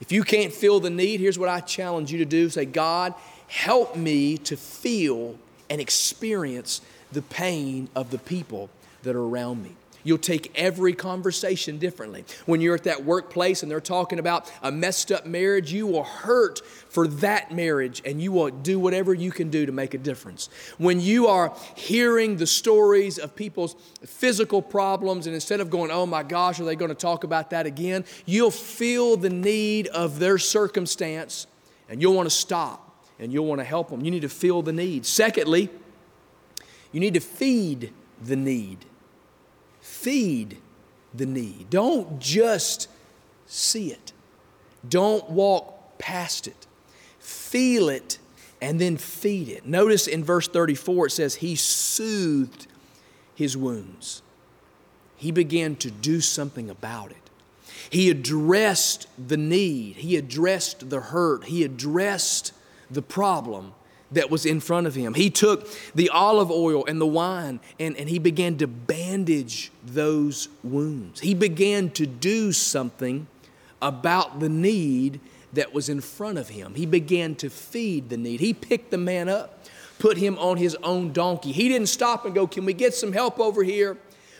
If 0.00 0.10
you 0.10 0.24
can't 0.24 0.52
feel 0.52 0.80
the 0.80 0.90
need, 0.90 1.20
here's 1.20 1.38
what 1.38 1.48
I 1.48 1.60
challenge 1.60 2.10
you 2.10 2.18
to 2.18 2.24
do 2.24 2.50
say, 2.50 2.64
God, 2.64 3.14
help 3.46 3.94
me 3.96 4.36
to 4.38 4.56
feel 4.56 5.38
and 5.70 5.80
experience 5.80 6.80
the 7.12 7.22
pain 7.22 7.88
of 7.94 8.10
the 8.10 8.18
people 8.18 8.70
that 9.04 9.14
are 9.14 9.24
around 9.24 9.62
me. 9.62 9.76
You'll 10.04 10.18
take 10.18 10.52
every 10.54 10.92
conversation 10.92 11.78
differently. 11.78 12.26
When 12.44 12.60
you're 12.60 12.74
at 12.74 12.84
that 12.84 13.04
workplace 13.04 13.62
and 13.62 13.70
they're 13.72 13.80
talking 13.80 14.18
about 14.18 14.52
a 14.62 14.70
messed 14.70 15.10
up 15.10 15.24
marriage, 15.24 15.72
you 15.72 15.86
will 15.86 16.04
hurt 16.04 16.60
for 16.64 17.08
that 17.08 17.52
marriage 17.52 18.02
and 18.04 18.22
you 18.22 18.30
will 18.30 18.50
do 18.50 18.78
whatever 18.78 19.14
you 19.14 19.32
can 19.32 19.48
do 19.48 19.64
to 19.64 19.72
make 19.72 19.94
a 19.94 19.98
difference. 19.98 20.50
When 20.76 21.00
you 21.00 21.26
are 21.26 21.56
hearing 21.74 22.36
the 22.36 22.46
stories 22.46 23.18
of 23.18 23.34
people's 23.34 23.76
physical 24.04 24.60
problems 24.60 25.26
and 25.26 25.34
instead 25.34 25.60
of 25.60 25.70
going, 25.70 25.90
oh 25.90 26.04
my 26.04 26.22
gosh, 26.22 26.60
are 26.60 26.64
they 26.64 26.76
going 26.76 26.90
to 26.90 26.94
talk 26.94 27.24
about 27.24 27.50
that 27.50 27.64
again? 27.64 28.04
You'll 28.26 28.50
feel 28.50 29.16
the 29.16 29.30
need 29.30 29.86
of 29.88 30.18
their 30.18 30.36
circumstance 30.36 31.46
and 31.88 32.02
you'll 32.02 32.14
want 32.14 32.28
to 32.28 32.34
stop 32.34 32.94
and 33.18 33.32
you'll 33.32 33.46
want 33.46 33.60
to 33.60 33.64
help 33.64 33.88
them. 33.88 34.04
You 34.04 34.10
need 34.10 34.22
to 34.22 34.28
feel 34.28 34.60
the 34.60 34.72
need. 34.72 35.06
Secondly, 35.06 35.70
you 36.92 37.00
need 37.00 37.14
to 37.14 37.20
feed 37.20 37.92
the 38.22 38.36
need. 38.36 38.84
Feed 40.04 40.58
the 41.14 41.24
need. 41.24 41.70
Don't 41.70 42.20
just 42.20 42.88
see 43.46 43.90
it, 43.90 44.12
don't 44.86 45.30
walk 45.30 45.96
past 45.96 46.46
it. 46.46 46.66
Feel 47.18 47.88
it 47.88 48.18
and 48.60 48.78
then 48.78 48.98
feed 48.98 49.48
it. 49.48 49.64
Notice 49.64 50.06
in 50.06 50.22
verse 50.22 50.46
34 50.46 51.06
it 51.06 51.10
says, 51.10 51.36
He 51.36 51.56
soothed 51.56 52.66
his 53.34 53.56
wounds. 53.56 54.20
He 55.16 55.30
began 55.30 55.74
to 55.76 55.90
do 55.90 56.20
something 56.20 56.68
about 56.68 57.10
it. 57.10 57.30
He 57.88 58.10
addressed 58.10 59.06
the 59.16 59.38
need, 59.38 59.96
he 59.96 60.16
addressed 60.16 60.90
the 60.90 61.00
hurt, 61.00 61.44
he 61.44 61.64
addressed 61.64 62.52
the 62.90 63.00
problem 63.00 63.72
that 64.14 64.30
was 64.30 64.46
in 64.46 64.60
front 64.60 64.86
of 64.86 64.94
him. 64.94 65.14
He 65.14 65.30
took 65.30 65.68
the 65.94 66.08
olive 66.10 66.50
oil 66.50 66.84
and 66.86 67.00
the 67.00 67.06
wine 67.06 67.60
and, 67.78 67.96
and 67.96 68.08
he 68.08 68.18
began 68.18 68.56
to 68.58 68.66
bandage 68.66 69.70
those 69.84 70.48
wounds. 70.62 71.20
He 71.20 71.34
began 71.34 71.90
to 71.90 72.06
do 72.06 72.52
something 72.52 73.26
about 73.82 74.40
the 74.40 74.48
need 74.48 75.20
that 75.52 75.72
was 75.72 75.88
in 75.88 76.00
front 76.00 76.38
of 76.38 76.48
him. 76.48 76.74
He 76.74 76.86
began 76.86 77.34
to 77.36 77.50
feed 77.50 78.08
the 78.08 78.16
need. 78.16 78.40
He 78.40 78.52
picked 78.52 78.90
the 78.90 78.98
man 78.98 79.28
up, 79.28 79.64
put 79.98 80.16
him 80.16 80.38
on 80.38 80.56
his 80.56 80.76
own 80.82 81.12
donkey. 81.12 81.52
He 81.52 81.68
didn't 81.68 81.88
stop 81.88 82.24
and 82.24 82.34
go, 82.34 82.46
Can 82.46 82.64
we 82.64 82.72
get 82.72 82.94
some 82.94 83.12
help 83.12 83.38
over 83.38 83.62
here? 83.62 83.96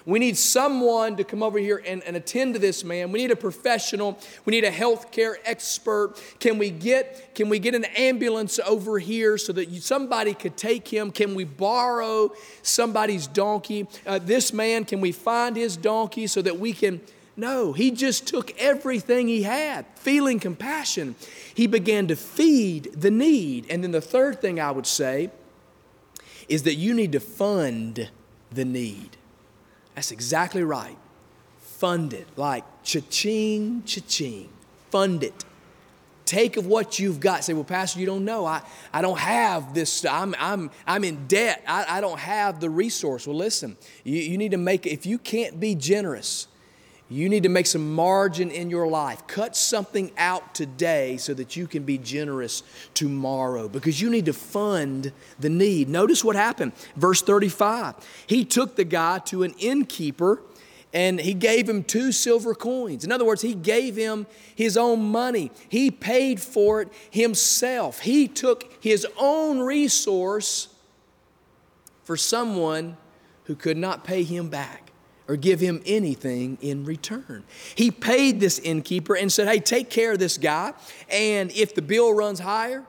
We 0.07 0.19
need 0.19 0.37
someone 0.37 1.17
to 1.17 1.25
come 1.25 1.43
over 1.43 1.59
here 1.59 1.83
and, 1.87 2.03
and 2.05 2.15
attend 2.15 2.55
to 2.55 2.61
this 2.61 2.85
man. 2.85 3.11
We 3.11 3.21
need 3.21 3.31
a 3.31 3.37
professional. 3.37 4.19
We 4.45 4.51
need 4.51 4.65
a 4.65 4.71
healthcare 4.71 5.37
expert. 5.47 6.17
Can 6.41 6.59
we 6.59 6.69
get, 6.69 7.35
can 7.35 7.49
we 7.49 7.59
get 7.59 7.75
an 7.75 7.87
ambulance 7.97 8.59
over 8.59 8.99
here 8.99 9.39
so 9.39 9.53
that 9.55 9.71
you, 9.71 9.81
somebody 9.81 10.35
could 10.35 10.59
take 10.59 10.89
him? 10.89 11.11
Can 11.11 11.35
we 11.35 11.45
borrow 11.45 12.33
somebody's 12.61 13.27
donkey? 13.27 13.87
Uh, 14.07 14.19
this 14.19 14.53
man, 14.53 14.85
can 14.85 15.01
we 15.01 15.11
find 15.11 15.57
his 15.57 15.75
donkey 15.77 16.27
so 16.27 16.43
that 16.43 16.59
we 16.59 16.75
can 16.75 17.01
No, 17.37 17.73
he 17.73 17.91
just 17.91 18.29
took 18.29 18.57
everything 18.61 19.27
he 19.27 19.43
had, 19.43 19.87
feeling 19.97 20.39
compassion. 20.39 21.17
He 21.55 21.67
began 21.67 22.07
to 22.09 22.15
feed 22.17 22.93
the 22.95 23.11
need. 23.11 23.67
And 23.71 23.83
then 23.83 23.91
the 23.91 24.01
third 24.01 24.41
thing 24.41 24.61
I 24.61 24.71
would 24.71 24.87
say 24.87 25.31
is 26.49 26.63
that 26.65 26.75
you 26.75 26.95
need 26.95 27.13
to 27.13 27.21
fund 27.21 28.11
the 28.53 28.65
need. 28.65 29.17
That's 29.95 30.11
exactly 30.11 30.63
right. 30.63 30.97
Fund 31.61 32.13
it, 32.13 32.27
like 32.37 32.65
cha-ching, 32.83 33.83
cha-ching. 33.85 34.49
Fund 34.91 35.25
it. 35.25 35.45
Take 36.25 36.57
of 36.57 36.67
what 36.67 36.99
you've 36.99 37.21
got. 37.21 37.45
Say, 37.45 37.53
well, 37.53 37.65
Pastor, 37.65 38.01
you 38.01 38.07
don't 38.07 38.25
know. 38.25 38.47
I, 38.47 38.63
I 38.93 39.03
don't 39.03 39.19
have 39.19 39.75
this. 39.75 40.05
I'm, 40.07 40.35
I'm, 40.39 40.71
I'm 40.87 41.05
in 41.05 41.27
debt. 41.27 41.63
I, 41.69 41.85
I 41.89 42.01
don't 42.01 42.19
have 42.19 42.61
the 42.61 42.71
resource. 42.71 43.27
Well, 43.27 43.37
listen, 43.37 43.77
you, 44.05 44.17
you 44.17 44.39
need 44.39 44.53
to 44.53 44.57
make, 44.57 44.87
if 44.87 45.05
you 45.05 45.19
can't 45.19 45.61
be 45.61 45.75
generous, 45.75 46.49
you 47.11 47.29
need 47.29 47.43
to 47.43 47.49
make 47.51 47.67
some 47.67 47.95
margin 47.95 48.51
in 48.51 48.71
your 48.71 48.87
life. 48.87 49.27
Cut 49.27 49.57
something 49.57 50.11
out 50.17 50.55
today 50.55 51.19
so 51.19 51.35
that 51.35 51.55
you 51.55 51.67
can 51.67 51.83
be 51.83 51.99
generous 51.99 52.63
tomorrow 52.95 53.69
because 53.69 54.01
you 54.01 54.09
need 54.09 54.25
to 54.25 54.33
fund 54.33 55.13
the 55.39 55.51
need. 55.51 55.89
Notice 55.89 56.25
what 56.25 56.35
happened. 56.35 56.73
Verse 56.97 57.21
35 57.21 57.95
He 58.27 58.45
took 58.45 58.77
the 58.77 58.85
guy 58.85 59.19
to 59.27 59.43
an 59.43 59.55
innkeeper 59.59 60.41
and 60.95 61.21
he 61.21 61.35
gave 61.35 61.69
him 61.69 61.83
two 61.83 62.11
silver 62.11 62.55
coins. 62.55 63.05
In 63.05 63.13
other 63.13 63.25
words, 63.25 63.43
he 63.43 63.55
gave 63.55 63.97
him 63.97 64.27
his 64.55 64.77
own 64.77 65.03
money. 65.03 65.51
He 65.69 65.91
paid 65.91 66.41
for 66.41 66.81
it 66.81 66.89
himself. 67.11 68.01
He 68.01 68.29
took 68.29 68.73
his 68.81 69.07
own 69.19 69.59
resource 69.59 70.69
for 72.05 72.17
someone 72.17 72.97
who 73.45 73.57
could 73.57 73.77
not 73.77 74.05
pay 74.05 74.23
him 74.23 74.49
back 74.49 74.84
or 75.27 75.37
give 75.37 75.61
him 75.61 75.83
anything 75.87 76.59
in 76.61 76.85
return. 76.85 77.45
He 77.75 77.91
paid 77.91 78.41
this 78.41 78.59
innkeeper 78.59 79.17
and 79.17 79.33
said, 79.33 79.49
Hey, 79.49 79.61
take 79.61 79.91
care 79.91 80.13
of 80.13 80.19
this 80.19 80.39
guy, 80.39 80.73
and 81.09 81.51
if 81.53 81.75
the 81.75 81.83
bill 81.83 82.13
runs 82.13 82.41
higher, 82.41 82.85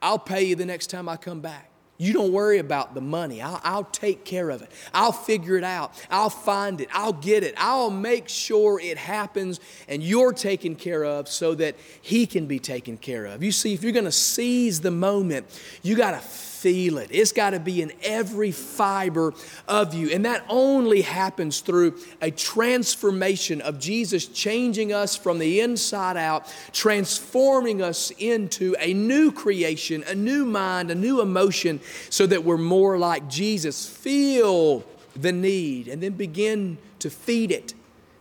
I'll 0.00 0.18
pay 0.18 0.44
you 0.44 0.56
the 0.56 0.66
next 0.66 0.88
time 0.88 1.08
I 1.08 1.16
come 1.16 1.40
back. 1.40 1.68
You 2.00 2.12
don't 2.12 2.32
worry 2.32 2.58
about 2.58 2.94
the 2.94 3.00
money. 3.00 3.42
I'll, 3.42 3.60
I'll, 3.64 3.84
take 3.84 4.24
care 4.24 4.50
of 4.50 4.62
it. 4.62 4.70
I'll 4.94 5.10
figure 5.10 5.56
it 5.56 5.64
out. 5.64 5.92
I'll 6.08 6.30
find 6.30 6.80
it. 6.80 6.88
I'll 6.92 7.12
get 7.12 7.42
it. 7.42 7.54
I'll 7.58 7.90
make 7.90 8.28
sure 8.28 8.78
it 8.80 8.96
happens 8.96 9.58
and 9.88 10.00
you're 10.00 10.32
taken 10.32 10.76
care 10.76 11.04
of 11.04 11.28
so 11.28 11.56
that 11.56 11.74
he 12.00 12.24
can 12.24 12.46
be 12.46 12.60
taken 12.60 12.98
care 12.98 13.26
of. 13.26 13.42
You 13.42 13.50
see, 13.50 13.74
if 13.74 13.82
you're 13.82 13.92
going 13.92 14.04
to 14.04 14.12
seize 14.12 14.80
the 14.80 14.92
moment, 14.92 15.46
you 15.82 15.96
got 15.96 16.12
to 16.12 16.20
feel 16.58 16.98
it. 16.98 17.08
It's 17.12 17.32
got 17.32 17.50
to 17.50 17.60
be 17.60 17.82
in 17.82 17.92
every 18.02 18.50
fiber 18.50 19.32
of 19.68 19.94
you. 19.94 20.10
And 20.10 20.24
that 20.24 20.44
only 20.48 21.02
happens 21.02 21.60
through 21.60 21.94
a 22.20 22.30
transformation 22.30 23.60
of 23.60 23.78
Jesus 23.78 24.26
changing 24.26 24.92
us 24.92 25.16
from 25.16 25.38
the 25.38 25.60
inside 25.60 26.16
out, 26.16 26.52
transforming 26.72 27.80
us 27.80 28.10
into 28.18 28.74
a 28.80 28.92
new 28.92 29.30
creation, 29.30 30.02
a 30.08 30.14
new 30.14 30.44
mind, 30.44 30.90
a 30.90 30.94
new 30.94 31.20
emotion, 31.20 31.80
so 32.10 32.26
that 32.26 32.44
we're 32.44 32.56
more 32.56 32.98
like 32.98 33.28
Jesus. 33.28 33.88
Feel 33.88 34.84
the 35.14 35.32
need 35.32 35.88
and 35.88 36.02
then 36.02 36.12
begin 36.12 36.78
to 36.98 37.10
feed 37.10 37.52
it. 37.52 37.74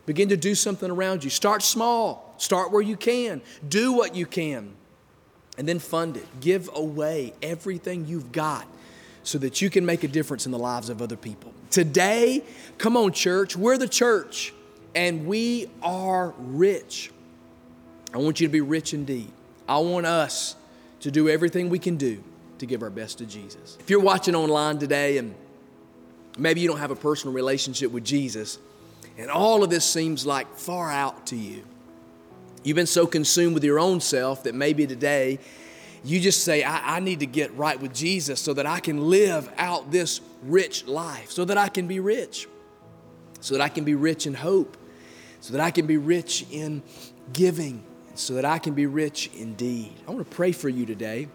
Begin 0.06 0.30
to 0.30 0.38
do 0.38 0.56
something 0.56 0.90
around 0.90 1.24
you. 1.24 1.30
Start 1.30 1.64
small, 1.64 2.36
start 2.38 2.72
where 2.72 2.82
you 2.82 2.96
can, 2.96 3.42
do 3.68 3.92
what 3.94 4.16
you 4.16 4.26
can 4.26 4.74
and 5.58 5.68
then 5.68 5.80
fund 5.80 6.18
it. 6.18 6.26
Give 6.40 6.70
away 6.74 7.34
everything 7.42 8.06
you've 8.06 8.32
got 8.32 8.68
so 9.24 9.38
that 9.40 9.62
you 9.62 9.70
can 9.70 9.86
make 9.86 10.04
a 10.04 10.08
difference 10.08 10.46
in 10.46 10.52
the 10.52 10.60
lives 10.60 10.90
of 10.90 11.02
other 11.02 11.18
people. 11.18 11.54
Today, 11.70 12.44
come 12.78 12.96
on, 12.96 13.12
church, 13.12 13.56
we're 13.56 13.78
the 13.78 13.88
church 13.88 14.54
and 14.96 15.28
we 15.28 15.70
are 15.84 16.34
rich. 16.38 17.12
I 18.14 18.20
want 18.20 18.40
you 18.40 18.48
to 18.48 18.52
be 18.52 18.62
rich 18.62 18.94
indeed. 18.94 19.30
I 19.68 19.80
want 19.80 20.06
us 20.06 20.56
to 21.02 21.12
do 21.12 21.30
everything 21.30 21.70
we 21.70 21.80
can 21.80 21.98
do 21.98 22.24
to 22.60 22.66
give 22.66 22.82
our 22.82 22.90
best 22.90 23.18
to 23.20 23.26
Jesus. 23.26 23.78
If 23.80 23.90
you're 23.90 24.00
watching 24.00 24.34
online 24.34 24.80
today 24.80 25.18
and 25.18 25.36
maybe 26.38 26.62
you 26.62 26.68
don't 26.68 26.80
have 26.80 26.92
a 26.92 26.96
personal 26.96 27.34
relationship 27.34 27.92
with 27.92 28.04
Jesus, 28.04 28.60
and 29.18 29.30
all 29.30 29.64
of 29.64 29.70
this 29.70 29.86
seems 29.86 30.26
like 30.26 30.56
far 30.56 30.90
out 30.92 31.28
to 31.28 31.36
you, 31.36 31.64
You've 32.64 32.76
been 32.76 32.88
so 32.88 33.08
consumed 33.08 33.54
with 33.54 33.64
your 33.64 33.80
own 33.80 34.02
self 34.02 34.44
that 34.44 34.56
maybe 34.56 34.86
today 34.88 35.40
you 36.04 36.20
just 36.20 36.44
say, 36.44 36.64
I, 36.64 36.98
I, 36.98 37.00
need 37.00 37.20
to 37.20 37.26
get 37.26 37.54
right 37.56 37.80
with 37.80 37.94
Jesus 37.94 38.40
so 38.40 38.54
that 38.54 38.66
I 38.66 38.80
can 38.80 39.10
live 39.10 39.52
out 39.58 39.92
this 39.92 40.22
rich 40.44 40.86
life, 40.86 41.32
so 41.32 41.44
that 41.46 41.58
I 41.58 41.70
can 41.70 41.88
be 41.88 42.00
rich, 42.00 42.48
so 43.40 43.56
that 43.56 43.62
I 43.62 43.70
can 43.70 43.84
be 43.84 43.96
rich 43.96 44.28
in 44.28 44.34
hope, 44.34 44.78
so 45.42 45.54
that 45.54 45.62
I 45.62 45.72
can 45.72 45.86
be 45.86 45.98
rich 45.98 46.46
in 46.52 46.84
giving, 47.34 47.84
so 48.16 48.36
that 48.36 48.46
I 48.46 48.60
can 48.60 48.74
be 48.74 48.86
rich 48.86 49.30
indeed. 49.36 49.94
I 50.08 50.12
want 50.12 50.30
to 50.30 50.36
pray 50.36 50.52
for 50.52 50.70
you 50.70 50.86
today 50.86 51.28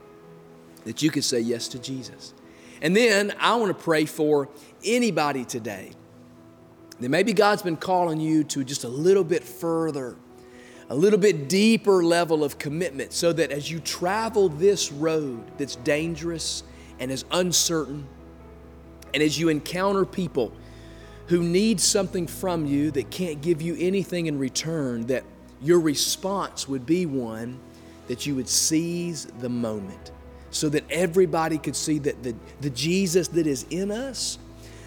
that 0.85 1.03
you 1.03 1.11
can 1.11 1.23
say 1.23 1.41
yes 1.41 1.69
to 1.69 1.79
Jesus. 1.79 2.35
And 2.81 2.97
then 2.97 3.35
I 3.39 3.55
want 3.57 3.77
to 3.77 3.83
pray 3.83 4.07
for 4.07 4.49
anybody 4.85 5.45
today 5.45 5.93
that 6.99 7.09
maybe 7.09 7.33
God's 7.33 7.63
been 7.63 7.77
calling 7.77 8.21
you 8.21 8.45
to 8.45 8.65
just 8.65 8.85
a 8.85 8.89
little 8.89 9.25
bit 9.25 9.45
further 9.45 10.17
a 10.89 10.95
little 10.95 11.19
bit 11.19 11.49
deeper 11.49 12.03
level 12.03 12.45
of 12.45 12.59
commitment 12.59 13.13
so 13.13 13.33
that 13.33 13.51
as 13.51 13.71
you 13.71 13.81
travel 13.81 14.49
this 14.49 14.93
road 14.93 15.43
that's 15.59 15.77
dangerous 15.77 16.63
and 16.99 17.11
is 17.11 17.25
uncertain, 17.31 18.07
and 19.15 19.23
as 19.23 19.39
you 19.39 19.49
encounter 19.49 20.05
people 20.05 20.53
who 21.27 21.43
need 21.43 21.81
something 21.81 22.27
from 22.27 22.67
you 22.67 22.91
that 22.91 23.11
can't 23.11 23.41
give 23.41 23.63
you 23.63 23.77
anything 23.79 24.27
in 24.27 24.39
return, 24.39 25.07
that 25.07 25.25
your 25.61 25.81
response 25.81 26.69
would 26.69 26.85
be 26.85 27.07
one 27.07 27.59
that 28.09 28.27
you 28.27 28.35
would 28.35 28.49
seize 28.49 29.27
the 29.41 29.49
moment 29.49 30.11
so 30.51 30.69
that 30.69 30.85
everybody 30.91 31.57
could 31.57 31.77
see 31.77 31.99
that 31.99 32.23
the, 32.23 32.35
the 32.61 32.71
Jesus 32.71 33.29
that 33.29 33.47
is 33.47 33.65
in 33.71 33.91
us, 33.91 34.39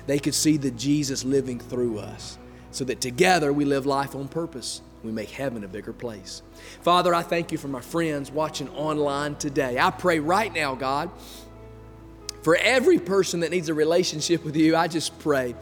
they 0.05 0.19
could 0.19 0.35
see 0.35 0.57
the 0.57 0.71
Jesus 0.71 1.23
living 1.23 1.59
through 1.59 1.97
us, 1.97 2.37
so 2.71 2.83
that 2.83 3.01
together 3.01 3.51
we 3.51 3.65
live 3.65 3.85
life 3.85 4.15
on 4.15 4.27
purpose 4.27 4.81
we 5.05 5.11
make 5.11 5.29
heaven 5.29 5.63
a 5.63 5.67
bigger 5.67 5.93
place. 5.93 6.41
Father, 6.81 7.13
I 7.13 7.21
thank 7.21 7.51
you 7.51 7.57
for 7.57 7.67
my 7.67 7.81
friends 7.81 8.31
watching 8.31 8.69
online 8.69 9.35
today. 9.35 9.79
I 9.79 9.91
pray 9.91 10.19
right 10.19 10.53
now, 10.53 10.75
God, 10.75 11.09
for 12.43 12.55
every 12.55 12.99
person 12.99 13.41
that 13.41 13.51
needs 13.51 13.69
a 13.69 13.73
relationship 13.73 14.43
with 14.43 14.55
you, 14.55 14.75
I 14.75 14.87
just 14.87 15.17
pray. 15.19 15.55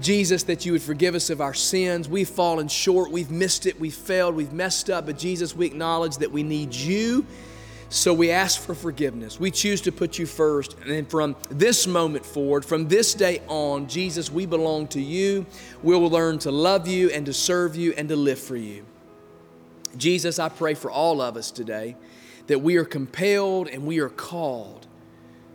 Jesus, 0.00 0.44
that 0.44 0.64
you 0.64 0.72
would 0.72 0.82
forgive 0.82 1.14
us 1.14 1.30
of 1.30 1.40
our 1.40 1.54
sins. 1.54 2.08
We've 2.08 2.28
fallen 2.28 2.68
short, 2.68 3.10
we've 3.10 3.30
missed 3.30 3.66
it, 3.66 3.78
we've 3.78 3.94
failed, 3.94 4.34
we've 4.34 4.52
messed 4.52 4.90
up, 4.90 5.06
but 5.06 5.18
Jesus, 5.18 5.54
we 5.54 5.66
acknowledge 5.66 6.16
that 6.18 6.32
we 6.32 6.42
need 6.42 6.74
you 6.74 7.26
so 7.92 8.14
we 8.14 8.30
ask 8.30 8.62
for 8.62 8.74
forgiveness. 8.74 9.38
We 9.38 9.50
choose 9.50 9.82
to 9.82 9.92
put 9.92 10.18
you 10.18 10.24
first. 10.24 10.78
And 10.80 10.90
then 10.90 11.04
from 11.04 11.36
this 11.50 11.86
moment 11.86 12.24
forward, 12.24 12.64
from 12.64 12.88
this 12.88 13.12
day 13.12 13.42
on, 13.48 13.86
Jesus, 13.86 14.32
we 14.32 14.46
belong 14.46 14.88
to 14.88 15.00
you. 15.00 15.44
We 15.82 15.94
will 15.94 16.08
learn 16.08 16.38
to 16.40 16.50
love 16.50 16.88
you 16.88 17.10
and 17.10 17.26
to 17.26 17.34
serve 17.34 17.76
you 17.76 17.92
and 17.92 18.08
to 18.08 18.16
live 18.16 18.38
for 18.38 18.56
you. 18.56 18.86
Jesus, 19.98 20.38
I 20.38 20.48
pray 20.48 20.72
for 20.72 20.90
all 20.90 21.20
of 21.20 21.36
us 21.36 21.50
today 21.50 21.96
that 22.46 22.60
we 22.60 22.78
are 22.78 22.84
compelled 22.86 23.68
and 23.68 23.84
we 23.84 23.98
are 23.98 24.08
called 24.08 24.86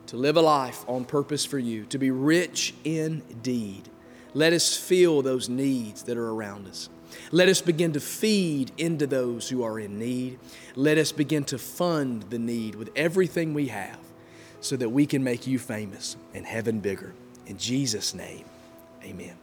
to 0.05 0.15
live 0.15 0.37
a 0.37 0.41
life 0.41 0.85
on 0.87 1.05
purpose 1.05 1.43
for 1.43 1.57
you, 1.57 1.85
to 1.85 1.97
be 1.97 2.11
rich 2.11 2.75
in 2.83 3.23
deed. 3.41 3.89
Let 4.35 4.53
us 4.53 4.77
feel 4.77 5.23
those 5.23 5.49
needs 5.49 6.03
that 6.03 6.17
are 6.17 6.29
around 6.29 6.67
us. 6.67 6.87
Let 7.31 7.49
us 7.49 7.61
begin 7.61 7.93
to 7.93 7.99
feed 7.99 8.71
into 8.77 9.07
those 9.07 9.49
who 9.49 9.63
are 9.63 9.79
in 9.79 9.99
need. 9.99 10.39
Let 10.75 10.97
us 10.97 11.11
begin 11.11 11.43
to 11.45 11.57
fund 11.57 12.23
the 12.29 12.39
need 12.39 12.75
with 12.75 12.89
everything 12.95 13.53
we 13.53 13.67
have 13.67 13.99
so 14.61 14.75
that 14.77 14.89
we 14.89 15.05
can 15.05 15.23
make 15.23 15.47
you 15.47 15.59
famous 15.59 16.17
and 16.33 16.45
heaven 16.45 16.79
bigger. 16.79 17.13
In 17.45 17.57
Jesus' 17.57 18.13
name, 18.13 18.45
amen. 19.03 19.35